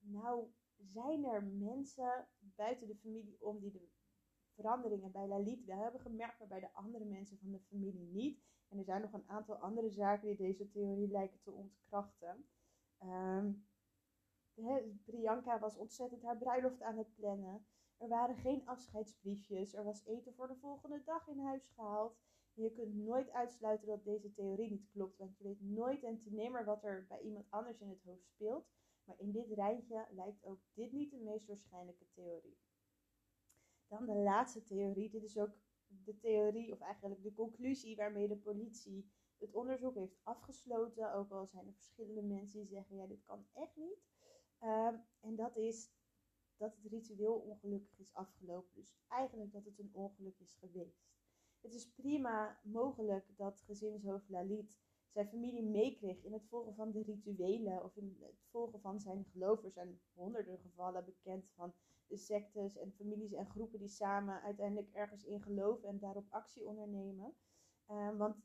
Nou, 0.00 0.52
zijn 0.76 1.24
er 1.24 1.44
mensen 1.44 2.28
buiten 2.38 2.86
de 2.86 2.96
familie 2.96 3.36
om 3.40 3.58
die 3.58 3.70
de 3.70 3.88
veranderingen 4.54 5.12
bij 5.12 5.26
Lalit 5.26 5.64
wel 5.64 5.82
hebben 5.82 6.00
gemerkt, 6.00 6.38
maar 6.38 6.48
bij 6.48 6.60
de 6.60 6.72
andere 6.72 7.04
mensen 7.04 7.38
van 7.38 7.50
de 7.50 7.60
familie 7.60 8.06
niet. 8.06 8.42
En 8.68 8.78
er 8.78 8.84
zijn 8.84 9.00
nog 9.00 9.12
een 9.12 9.28
aantal 9.28 9.56
andere 9.56 9.90
zaken 9.90 10.26
die 10.26 10.36
deze 10.36 10.68
theorie 10.68 11.08
lijken 11.08 11.40
te 11.42 11.50
ontkrachten. 11.50 12.48
Um, 13.02 13.66
Priyanka 15.04 15.58
was 15.58 15.76
ontzettend 15.76 16.22
haar 16.22 16.38
bruiloft 16.38 16.82
aan 16.82 16.98
het 16.98 17.14
plannen. 17.14 17.66
Er 17.96 18.08
waren 18.08 18.36
geen 18.36 18.66
afscheidsbriefjes. 18.66 19.74
Er 19.74 19.84
was 19.84 20.04
eten 20.04 20.34
voor 20.34 20.48
de 20.48 20.56
volgende 20.56 21.02
dag 21.04 21.28
in 21.28 21.38
huis 21.38 21.68
gehaald. 21.74 22.16
Je 22.52 22.72
kunt 22.72 22.94
nooit 22.94 23.30
uitsluiten 23.30 23.86
dat 23.86 24.04
deze 24.04 24.32
theorie 24.32 24.70
niet 24.70 24.88
klopt, 24.90 25.18
want 25.18 25.36
je 25.38 25.44
weet 25.44 25.60
nooit 25.60 26.02
en 26.02 26.20
te 26.20 26.30
nemer 26.30 26.64
wat 26.64 26.84
er 26.84 27.06
bij 27.08 27.20
iemand 27.20 27.46
anders 27.50 27.80
in 27.80 27.88
het 27.88 28.02
hoofd 28.02 28.26
speelt. 28.26 28.66
Maar 29.08 29.20
in 29.20 29.32
dit 29.32 29.50
rijtje 29.50 30.06
lijkt 30.10 30.44
ook 30.44 30.60
dit 30.74 30.92
niet 30.92 31.10
de 31.10 31.18
meest 31.18 31.46
waarschijnlijke 31.46 32.06
theorie. 32.14 32.58
Dan 33.86 34.06
de 34.06 34.14
laatste 34.14 34.62
theorie. 34.62 35.10
Dit 35.10 35.22
is 35.22 35.38
ook 35.38 35.50
de 35.86 36.18
theorie, 36.18 36.72
of 36.72 36.80
eigenlijk 36.80 37.22
de 37.22 37.34
conclusie 37.34 37.96
waarmee 37.96 38.28
de 38.28 38.36
politie 38.36 39.10
het 39.38 39.54
onderzoek 39.54 39.94
heeft 39.94 40.18
afgesloten. 40.22 41.12
Ook 41.12 41.30
al 41.30 41.46
zijn 41.46 41.66
er 41.66 41.74
verschillende 41.74 42.22
mensen 42.22 42.58
die 42.58 42.68
zeggen: 42.68 42.96
ja, 42.96 43.06
dit 43.06 43.22
kan 43.22 43.46
echt 43.52 43.76
niet. 43.76 44.06
Ehm, 44.58 44.94
en 45.20 45.36
dat 45.36 45.56
is 45.56 45.90
dat 46.56 46.76
het 46.76 46.92
ritueel 46.92 47.34
ongelukkig 47.34 47.98
is 47.98 48.14
afgelopen. 48.14 48.74
Dus 48.74 48.94
eigenlijk 49.06 49.52
dat 49.52 49.64
het 49.64 49.78
een 49.78 49.90
ongeluk 49.92 50.38
is 50.38 50.54
geweest. 50.54 51.06
Het 51.60 51.74
is 51.74 51.90
prima 51.90 52.60
mogelijk 52.62 53.36
dat 53.36 53.60
gezinshoofd 53.60 54.28
Lalit 54.28 54.76
zijn 55.10 55.28
familie 55.28 55.62
meekreeg 55.62 56.22
in 56.22 56.32
het 56.32 56.46
volgen 56.48 56.74
van 56.74 56.90
de 56.90 57.02
rituelen 57.02 57.84
of 57.84 57.96
in 57.96 58.16
het 58.20 58.40
volgen 58.50 58.80
van 58.80 59.00
zijn 59.00 59.24
geloof. 59.24 59.64
Er 59.64 59.70
zijn 59.70 60.00
honderden 60.14 60.58
gevallen 60.58 61.04
bekend 61.04 61.50
van 61.54 61.72
de 62.06 62.16
sectes 62.16 62.76
en 62.76 62.92
families 62.92 63.32
en 63.32 63.46
groepen 63.46 63.78
die 63.78 63.88
samen 63.88 64.42
uiteindelijk 64.42 64.92
ergens 64.92 65.24
in 65.24 65.42
geloven 65.42 65.88
en 65.88 65.98
daarop 65.98 66.26
actie 66.28 66.66
ondernemen. 66.66 67.34
Ehm, 67.86 68.16
want 68.16 68.36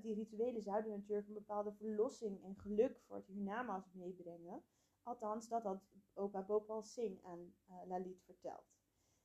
die 0.00 0.14
rituelen 0.14 0.62
zouden 0.62 0.90
natuurlijk 0.90 1.28
een 1.28 1.34
bepaalde 1.34 1.72
verlossing 1.72 2.44
en 2.44 2.56
geluk 2.56 3.00
voor 3.06 3.16
het 3.16 3.26
hiernamaals 3.26 3.92
meebrengen. 3.92 4.62
Althans, 5.02 5.48
dat 5.48 5.62
had 5.62 5.82
opa 6.14 6.42
Bhopal 6.42 6.82
Singh 6.82 7.24
aan 7.24 7.54
uh, 7.68 7.76
Lalit 7.86 8.22
verteld. 8.24 8.64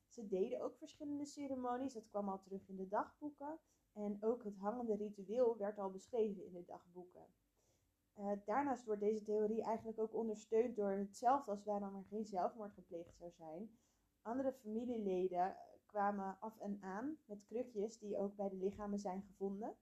Ze 0.08 0.26
deden 0.26 0.60
ook 0.60 0.76
verschillende 0.76 1.24
ceremonies, 1.24 1.92
dat 1.92 2.08
kwam 2.08 2.28
al 2.28 2.40
terug 2.40 2.68
in 2.68 2.76
de 2.76 2.88
dagboeken. 2.88 3.58
En 3.96 4.18
ook 4.20 4.44
het 4.44 4.56
hangende 4.56 4.94
ritueel 4.94 5.56
werd 5.56 5.78
al 5.78 5.90
beschreven 5.90 6.44
in 6.44 6.52
de 6.52 6.64
dagboeken. 6.64 7.26
Uh, 8.18 8.32
daarnaast 8.44 8.84
wordt 8.84 9.00
deze 9.00 9.22
theorie 9.22 9.62
eigenlijk 9.62 9.98
ook 9.98 10.14
ondersteund 10.14 10.76
door 10.76 10.90
hetzelfde 10.90 11.50
als 11.50 11.64
waarom 11.64 11.96
er 11.96 12.04
geen 12.04 12.24
zelfmoord 12.24 12.72
gepleegd 12.72 13.16
zou 13.16 13.30
zijn. 13.30 13.78
Andere 14.22 14.52
familieleden 14.52 15.56
kwamen 15.86 16.36
af 16.40 16.58
en 16.58 16.78
aan 16.82 17.18
met 17.24 17.44
krukjes 17.44 17.98
die 17.98 18.18
ook 18.18 18.36
bij 18.36 18.48
de 18.48 18.56
lichamen 18.56 18.98
zijn 18.98 19.22
gevonden. 19.22 19.76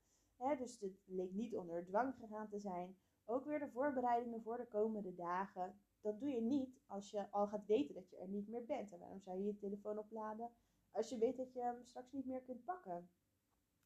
dus 0.59 0.81
het 0.81 1.03
leek 1.05 1.33
niet 1.33 1.57
onder 1.57 1.85
dwang 1.85 2.15
gegaan 2.15 2.49
te 2.49 2.59
zijn. 2.59 2.97
Ook 3.25 3.45
weer 3.45 3.59
de 3.59 3.71
voorbereidingen 3.71 4.43
voor 4.43 4.57
de 4.57 4.67
komende 4.67 5.15
dagen. 5.15 5.81
Dat 6.01 6.21
doe 6.21 6.29
je 6.29 6.41
niet 6.41 6.81
als 6.87 7.11
je 7.11 7.31
al 7.31 7.47
gaat 7.47 7.67
weten 7.67 7.95
dat 7.95 8.11
je 8.11 8.17
er 8.17 8.29
niet 8.29 8.49
meer 8.49 8.65
bent. 8.65 8.93
En 8.93 8.99
waarom 8.99 9.21
zou 9.21 9.39
je 9.39 9.45
je 9.45 9.57
telefoon 9.57 9.99
opladen 9.99 10.51
als 10.91 11.09
je 11.09 11.19
weet 11.19 11.37
dat 11.37 11.53
je 11.53 11.61
hem 11.61 11.85
straks 11.85 12.13
niet 12.13 12.27
meer 12.27 12.43
kunt 12.43 12.65
pakken? 12.65 13.09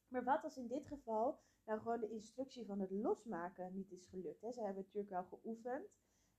Maar 0.08 0.24
wat 0.24 0.44
als 0.44 0.56
in 0.56 0.66
dit 0.66 0.86
geval 0.86 1.40
nou 1.64 1.80
gewoon 1.80 2.00
de 2.00 2.10
instructie 2.10 2.66
van 2.66 2.80
het 2.80 2.90
losmaken 2.90 3.74
niet 3.74 3.90
is 3.90 4.06
gelukt? 4.06 4.40
Hè? 4.40 4.52
Ze 4.52 4.62
hebben 4.62 4.82
natuurlijk 4.82 5.10
wel 5.10 5.24
geoefend. 5.24 5.86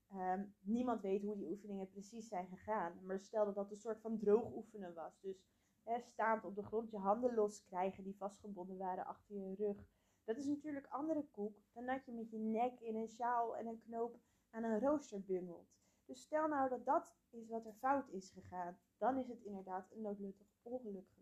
Ehm, 0.09 0.45
niemand 0.59 1.01
weet 1.01 1.21
hoe 1.21 1.35
die 1.35 1.49
oefeningen 1.49 1.89
precies 1.89 2.27
zijn 2.27 2.47
gegaan. 2.47 3.05
Maar 3.05 3.19
stel 3.19 3.45
dat 3.45 3.55
dat 3.55 3.71
een 3.71 3.77
soort 3.77 4.01
van 4.01 4.17
droog 4.17 4.53
oefenen 4.55 4.93
was. 4.93 5.19
Dus 5.19 5.45
hè, 5.83 5.99
staand 5.99 6.45
op 6.45 6.55
de 6.55 6.63
grond 6.63 6.91
je 6.91 6.97
handen 6.97 7.33
los 7.33 7.63
krijgen 7.63 8.03
die 8.03 8.17
vastgebonden 8.17 8.77
waren 8.77 9.05
achter 9.05 9.35
je 9.35 9.55
rug. 9.55 9.77
Dat 10.23 10.37
is 10.37 10.45
natuurlijk 10.45 10.87
andere 10.87 11.25
koek 11.31 11.57
dan 11.73 11.85
dat 11.85 12.05
je 12.05 12.11
met 12.11 12.29
je 12.29 12.37
nek 12.37 12.79
in 12.79 12.95
een 12.95 13.07
sjaal 13.07 13.57
en 13.57 13.67
een 13.67 13.79
knoop 13.79 14.19
aan 14.49 14.63
een 14.63 14.79
rooster 14.79 15.21
bungelt. 15.21 15.69
Dus 16.05 16.21
stel 16.21 16.47
nou 16.47 16.69
dat 16.69 16.85
dat 16.85 17.15
is 17.29 17.47
wat 17.47 17.65
er 17.65 17.73
fout 17.73 18.09
is 18.09 18.31
gegaan. 18.31 18.79
Dan 18.97 19.17
is 19.17 19.27
het 19.27 19.43
inderdaad 19.43 19.91
een 19.91 20.01
noodlottig 20.01 20.47
ongeluk. 20.61 21.18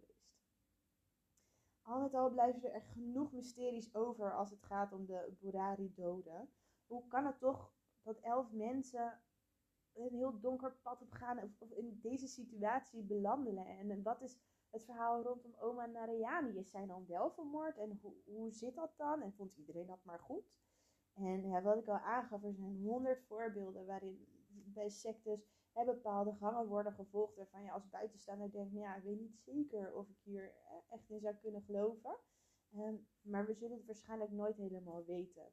Al 1.88 2.00
met 2.00 2.13
al 2.13 2.30
blijven 2.30 2.63
er 2.63 2.71
echt 2.71 2.91
genoeg 2.91 3.32
mysteries 3.32 3.95
over 3.95 4.36
als 4.36 4.50
het 4.50 4.63
gaat 4.63 4.93
om 4.93 5.06
de 5.06 5.36
Burari-doden. 5.39 6.50
Hoe 6.88 7.08
kan 7.08 7.26
het 7.26 7.39
toch 7.39 7.71
dat 8.04 8.19
elf 8.19 8.52
mensen 8.52 9.21
een 9.93 10.13
heel 10.13 10.39
donker 10.39 10.71
pad 10.82 11.02
op 11.02 11.12
gaan 11.12 11.39
of, 11.60 11.71
in 11.71 12.00
deze 12.02 12.28
situatie 12.28 13.04
belanden? 13.04 13.58
En, 13.58 14.04
wat 14.04 14.21
is 14.21 14.38
het 14.69 14.84
verhaal 14.84 15.21
rondom 15.21 15.56
oma 15.60 15.86
Narayani? 15.86 16.58
Is 16.58 16.69
zij 16.69 16.86
dan 16.86 17.06
wel 17.08 17.32
vermoord? 17.32 17.78
En 17.78 18.00
hoe, 18.02 18.13
hoe 18.26 18.52
zit 18.52 18.76
dat 18.76 18.91
dan? 18.97 19.21
En 19.21 19.34
vond 19.34 19.56
iedereen 19.56 19.88
dat 19.88 20.04
maar 20.04 20.19
goed? 20.19 20.52
En 21.13 21.47
ja, 21.47 21.62
wat 21.62 21.78
ik 21.78 21.88
al 21.88 21.97
aangaf, 21.97 22.43
er 22.43 22.54
zijn 22.54 22.78
honderd 22.82 23.23
voorbeelden 23.23 23.86
waarin 23.86 24.28
bij 24.50 24.89
sectes 24.89 25.57
hè, 25.77 25.85
bepaalde 25.85 26.33
gangen 26.33 26.67
worden 26.67 26.93
gevolgd 26.93 27.35
waarvan 27.35 27.63
je 27.63 27.71
als 27.71 27.89
buitenstaander 27.89 28.51
denkt, 28.51 28.73
ja, 28.73 28.95
ik 28.95 29.03
weet 29.03 29.19
niet 29.19 29.39
zeker 29.45 29.93
of 29.93 30.09
ik 30.09 30.17
hier 30.23 30.53
eh, 30.53 30.77
echt 30.87 31.09
in 31.09 31.19
zou 31.19 31.35
kunnen 31.35 31.61
geloven. 31.61 32.17
Ehm, 32.71 32.95
maar 33.21 33.45
we 33.45 33.53
zullen 33.53 33.77
het 33.77 33.85
waarschijnlijk 33.85 34.31
nooit 34.31 34.57
helemaal 34.57 35.05
weten. 35.05 35.51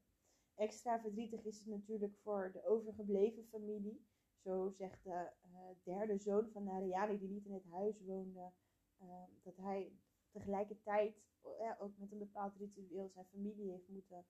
Extra 0.54 1.00
verdrietig 1.00 1.44
is 1.44 1.58
het 1.58 1.66
natuurlijk 1.66 2.16
voor 2.22 2.50
de 2.52 2.66
overgebleven 2.66 3.44
familie. 3.44 4.06
Zo 4.42 4.70
zegt 4.70 5.04
de 5.04 5.30
uh, 5.46 5.58
derde 5.82 6.18
zoon 6.18 6.48
van 6.52 6.64
Narayani, 6.64 7.18
die 7.18 7.28
niet 7.28 7.46
in 7.46 7.52
het 7.52 7.70
huis 7.70 8.00
woonde, 8.00 8.52
ehm, 8.98 9.30
dat 9.42 9.56
hij 9.56 9.92
tegelijkertijd 10.30 11.22
uh, 11.44 11.72
ook 11.78 11.98
met 11.98 12.12
een 12.12 12.18
bepaald 12.18 12.56
ritueel 12.56 13.08
zijn 13.08 13.26
familie 13.26 13.70
heeft 13.70 13.88
moeten 13.88 14.26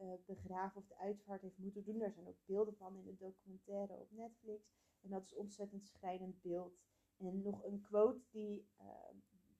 uh, 0.00 0.12
begraven 0.26 0.80
of 0.80 0.86
de 0.86 0.96
uitvaart 0.96 1.42
heeft 1.42 1.58
moeten 1.58 1.84
doen. 1.84 1.98
Daar 1.98 2.12
zijn 2.12 2.28
ook 2.28 2.44
beelden 2.44 2.76
van 2.76 2.96
in 2.96 3.04
de 3.04 3.16
documentaire 3.16 3.96
op 3.96 4.10
Netflix. 4.10 4.70
En 5.00 5.10
dat 5.10 5.24
is 5.24 5.30
een 5.30 5.38
ontzettend 5.38 5.86
schrijnend 5.86 6.42
beeld. 6.42 6.78
En 7.16 7.42
nog 7.42 7.64
een 7.64 7.80
quote 7.80 8.20
die 8.30 8.68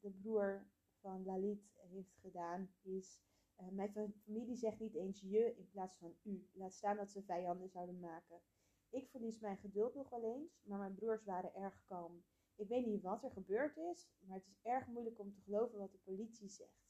de 0.01 0.11
broer 0.11 0.66
van 1.01 1.24
Lalit 1.24 1.70
heeft 1.77 2.16
gedaan 2.20 2.70
is... 2.83 3.20
Uh, 3.61 3.68
mijn 3.68 4.14
familie 4.24 4.57
zegt 4.57 4.79
niet 4.79 4.94
eens 4.94 5.20
je 5.20 5.55
in 5.57 5.68
plaats 5.70 5.96
van 5.96 6.16
u. 6.22 6.48
Laat 6.53 6.74
staan 6.74 6.96
dat 6.96 7.11
ze 7.11 7.22
vijanden 7.22 7.68
zouden 7.68 7.98
maken. 8.01 8.40
Ik 8.88 9.09
verlies 9.09 9.38
mijn 9.38 9.57
geduld 9.57 9.94
nog 9.94 10.09
wel 10.09 10.24
eens, 10.24 10.62
maar 10.62 10.79
mijn 10.79 10.94
broers 10.94 11.24
waren 11.24 11.55
erg 11.55 11.85
kalm. 11.85 12.24
Ik 12.55 12.68
weet 12.68 12.87
niet 12.87 13.03
wat 13.03 13.24
er 13.24 13.31
gebeurd 13.31 13.77
is, 13.77 14.09
maar 14.18 14.37
het 14.37 14.46
is 14.46 14.59
erg 14.62 14.87
moeilijk 14.87 15.18
om 15.18 15.33
te 15.33 15.40
geloven 15.40 15.79
wat 15.79 15.92
de 15.92 15.98
politie 15.98 16.48
zegt. 16.48 16.88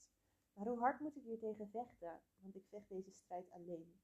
Maar 0.53 0.67
hoe 0.67 0.79
hard 0.79 0.99
moet 0.99 1.15
ik 1.15 1.23
hier 1.23 1.39
tegen 1.39 1.69
vechten? 1.69 2.21
Want 2.37 2.55
ik 2.55 2.65
vecht 2.67 2.89
deze 2.89 3.11
strijd 3.11 3.51
alleen. 3.51 3.99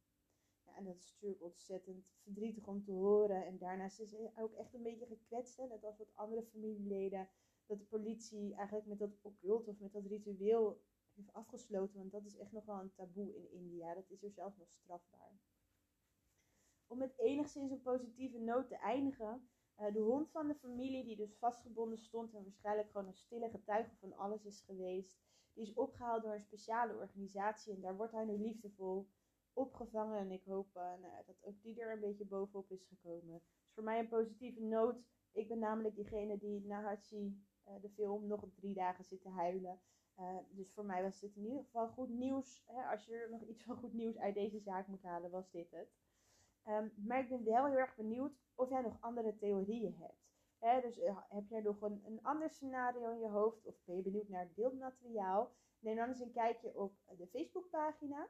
Ja, 0.65 0.75
en 0.75 0.85
dat 0.85 0.95
is 0.95 1.11
natuurlijk 1.11 1.43
ontzettend 1.43 2.05
verdrietig 2.23 2.67
om 2.67 2.83
te 2.83 2.91
horen. 2.91 3.45
En 3.45 3.57
daarnaast 3.57 3.99
is 3.99 4.09
ze 4.09 4.31
ook 4.35 4.53
echt 4.53 4.73
een 4.73 4.83
beetje 4.83 5.05
gekwetst. 5.05 5.57
Hè? 5.57 5.67
Net 5.67 5.83
als 5.83 5.97
wat 5.97 6.15
andere 6.15 6.43
familieleden. 6.43 7.29
Dat 7.65 7.79
de 7.79 7.85
politie 7.85 8.55
eigenlijk 8.55 8.87
met 8.87 8.99
dat 8.99 9.19
occult 9.21 9.67
of 9.67 9.79
met 9.79 9.93
dat 9.93 10.05
ritueel 10.05 10.81
heeft 11.13 11.33
afgesloten. 11.33 11.97
Want 11.97 12.11
dat 12.11 12.25
is 12.25 12.37
echt 12.37 12.51
nog 12.51 12.65
wel 12.65 12.79
een 12.79 12.93
taboe 12.93 13.35
in 13.35 13.51
India. 13.51 13.93
Dat 13.93 14.09
is 14.09 14.23
er 14.23 14.31
zelfs 14.31 14.57
nog 14.57 14.71
strafbaar. 14.71 15.39
Om 16.87 16.97
met 16.97 17.17
enigszins 17.17 17.71
een 17.71 17.81
positieve 17.81 18.39
noot 18.39 18.67
te 18.67 18.77
eindigen. 18.77 19.49
Uh, 19.79 19.93
de 19.93 19.99
hond 19.99 20.31
van 20.31 20.47
de 20.47 20.55
familie, 20.55 21.03
die 21.03 21.15
dus 21.15 21.37
vastgebonden 21.37 21.97
stond 21.97 22.33
en 22.33 22.43
waarschijnlijk 22.43 22.91
gewoon 22.91 23.07
een 23.07 23.13
stille 23.13 23.49
getuige 23.49 23.95
van 23.95 24.17
alles 24.17 24.45
is 24.45 24.61
geweest, 24.61 25.24
die 25.55 25.63
is 25.63 25.73
opgehaald 25.73 26.23
door 26.23 26.33
een 26.33 26.41
speciale 26.41 26.95
organisatie 26.95 27.73
en 27.73 27.81
daar 27.81 27.95
wordt 27.95 28.11
hij 28.13 28.25
nu 28.25 28.37
liefdevol 28.37 29.07
opgevangen. 29.53 30.19
En 30.19 30.31
ik 30.31 30.43
hoop 30.43 30.67
uh, 30.75 30.83
nou, 31.01 31.25
dat 31.25 31.43
ook 31.43 31.61
die 31.61 31.81
er 31.81 31.91
een 31.91 31.99
beetje 31.99 32.25
bovenop 32.25 32.71
is 32.71 32.85
gekomen. 32.87 33.33
Dus 33.33 33.73
voor 33.73 33.83
mij 33.83 33.99
een 33.99 34.07
positieve 34.07 34.61
noot. 34.61 35.03
Ik 35.31 35.47
ben 35.47 35.59
namelijk 35.59 35.95
diegene 35.95 36.37
die 36.37 36.65
na 36.65 36.81
Hachi, 36.81 37.43
uh, 37.67 37.73
de 37.81 37.89
film, 37.89 38.27
nog 38.27 38.45
drie 38.55 38.73
dagen 38.73 39.03
zit 39.03 39.21
te 39.21 39.29
huilen. 39.29 39.79
Uh, 40.19 40.37
dus 40.49 40.73
voor 40.73 40.85
mij 40.85 41.03
was 41.03 41.19
dit 41.19 41.35
in 41.35 41.45
ieder 41.45 41.63
geval 41.63 41.87
goed 41.87 42.09
nieuws. 42.09 42.63
Hè? 42.65 42.83
Als 42.91 43.05
je 43.05 43.15
er 43.15 43.29
nog 43.29 43.41
iets 43.41 43.63
van 43.63 43.77
goed 43.77 43.93
nieuws 43.93 44.17
uit 44.17 44.33
deze 44.33 44.59
zaak 44.59 44.87
moet 44.87 45.03
halen, 45.03 45.31
was 45.31 45.51
dit 45.51 45.71
het. 45.71 45.89
Um, 46.67 46.93
maar 46.95 47.19
ik 47.19 47.29
ben 47.29 47.43
wel 47.43 47.65
heel 47.65 47.77
erg 47.77 47.95
benieuwd 47.95 48.33
of 48.55 48.69
jij 48.69 48.81
nog 48.81 48.97
andere 48.99 49.37
theorieën 49.37 49.95
hebt. 49.99 50.25
Dus 50.65 50.99
heb 51.29 51.47
jij 51.47 51.61
nog 51.61 51.81
een, 51.81 52.19
ander 52.21 52.49
scenario 52.49 53.11
in 53.11 53.19
je 53.19 53.29
hoofd 53.29 53.65
of 53.65 53.75
ben 53.83 53.95
je 53.95 54.01
benieuwd 54.01 54.27
naar 54.27 54.51
beeldmateriaal? 54.55 55.51
Neem 55.79 55.95
dan 55.95 56.07
eens 56.07 56.19
een 56.19 56.31
kijkje 56.31 56.77
op 56.77 56.97
de 57.17 57.27
Facebookpagina. 57.27 58.29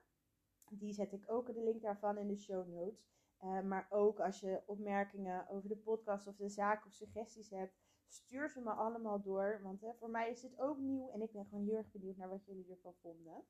Die 0.69 0.93
zet 0.93 1.13
ik 1.13 1.32
ook 1.32 1.54
de 1.54 1.63
link 1.63 1.82
daarvan 1.82 2.17
in 2.17 2.28
de 2.28 2.38
show 2.38 2.67
notes. 2.67 3.08
Uh, 3.41 3.62
maar 3.62 3.88
ook 3.89 4.19
als 4.19 4.39
je 4.39 4.63
opmerkingen 4.65 5.50
over 5.50 5.69
de 5.69 5.78
podcast 5.78 6.28
of 6.28 6.36
de 6.36 6.50
zaak 6.50 6.86
of 6.86 6.91
suggesties 6.91 7.50
hebt, 7.50 7.76
stuur 8.08 8.50
ze 8.50 8.62
me 8.62 8.71
allemaal 8.71 9.21
door. 9.21 9.60
Want 9.63 9.82
hè, 9.82 9.93
voor 9.93 10.10
mij 10.10 10.32
is 10.32 10.41
dit 10.41 10.60
ook 10.60 10.78
nieuw 10.78 11.10
en 11.10 11.21
ik 11.21 11.32
ben 11.32 11.45
gewoon 11.45 11.65
heel 11.65 11.78
erg 11.78 11.91
benieuwd 11.91 12.17
naar 12.17 12.30
wat 12.30 12.45
jullie 12.45 12.69
ervan 12.69 12.95
vonden. 13.02 13.45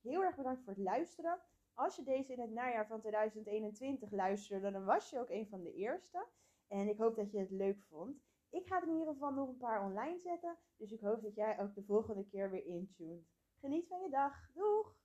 Heel 0.00 0.22
erg 0.22 0.36
bedankt 0.36 0.62
voor 0.62 0.72
het 0.72 0.82
luisteren. 0.82 1.40
Als 1.72 1.96
je 1.96 2.02
deze 2.02 2.32
in 2.32 2.40
het 2.40 2.50
najaar 2.50 2.86
van 2.86 3.00
2021 3.00 4.10
luisterde, 4.10 4.70
dan 4.70 4.84
was 4.84 5.10
je 5.10 5.18
ook 5.18 5.30
een 5.30 5.48
van 5.48 5.62
de 5.62 5.72
eerste. 5.72 6.26
En 6.68 6.88
ik 6.88 6.98
hoop 6.98 7.16
dat 7.16 7.30
je 7.30 7.38
het 7.38 7.50
leuk 7.50 7.82
vond. 7.88 8.16
Ik 8.50 8.66
ga 8.66 8.76
er 8.76 8.88
in 8.88 8.98
ieder 8.98 9.12
geval 9.12 9.32
nog 9.32 9.48
een 9.48 9.56
paar 9.56 9.84
online 9.84 10.18
zetten. 10.18 10.58
Dus 10.76 10.92
ik 10.92 11.00
hoop 11.00 11.22
dat 11.22 11.34
jij 11.34 11.60
ook 11.60 11.74
de 11.74 11.82
volgende 11.82 12.24
keer 12.24 12.50
weer 12.50 12.64
intuned. 12.64 13.26
Geniet 13.60 13.88
van 13.88 14.02
je 14.02 14.10
dag. 14.10 14.50
Doeg! 14.54 14.96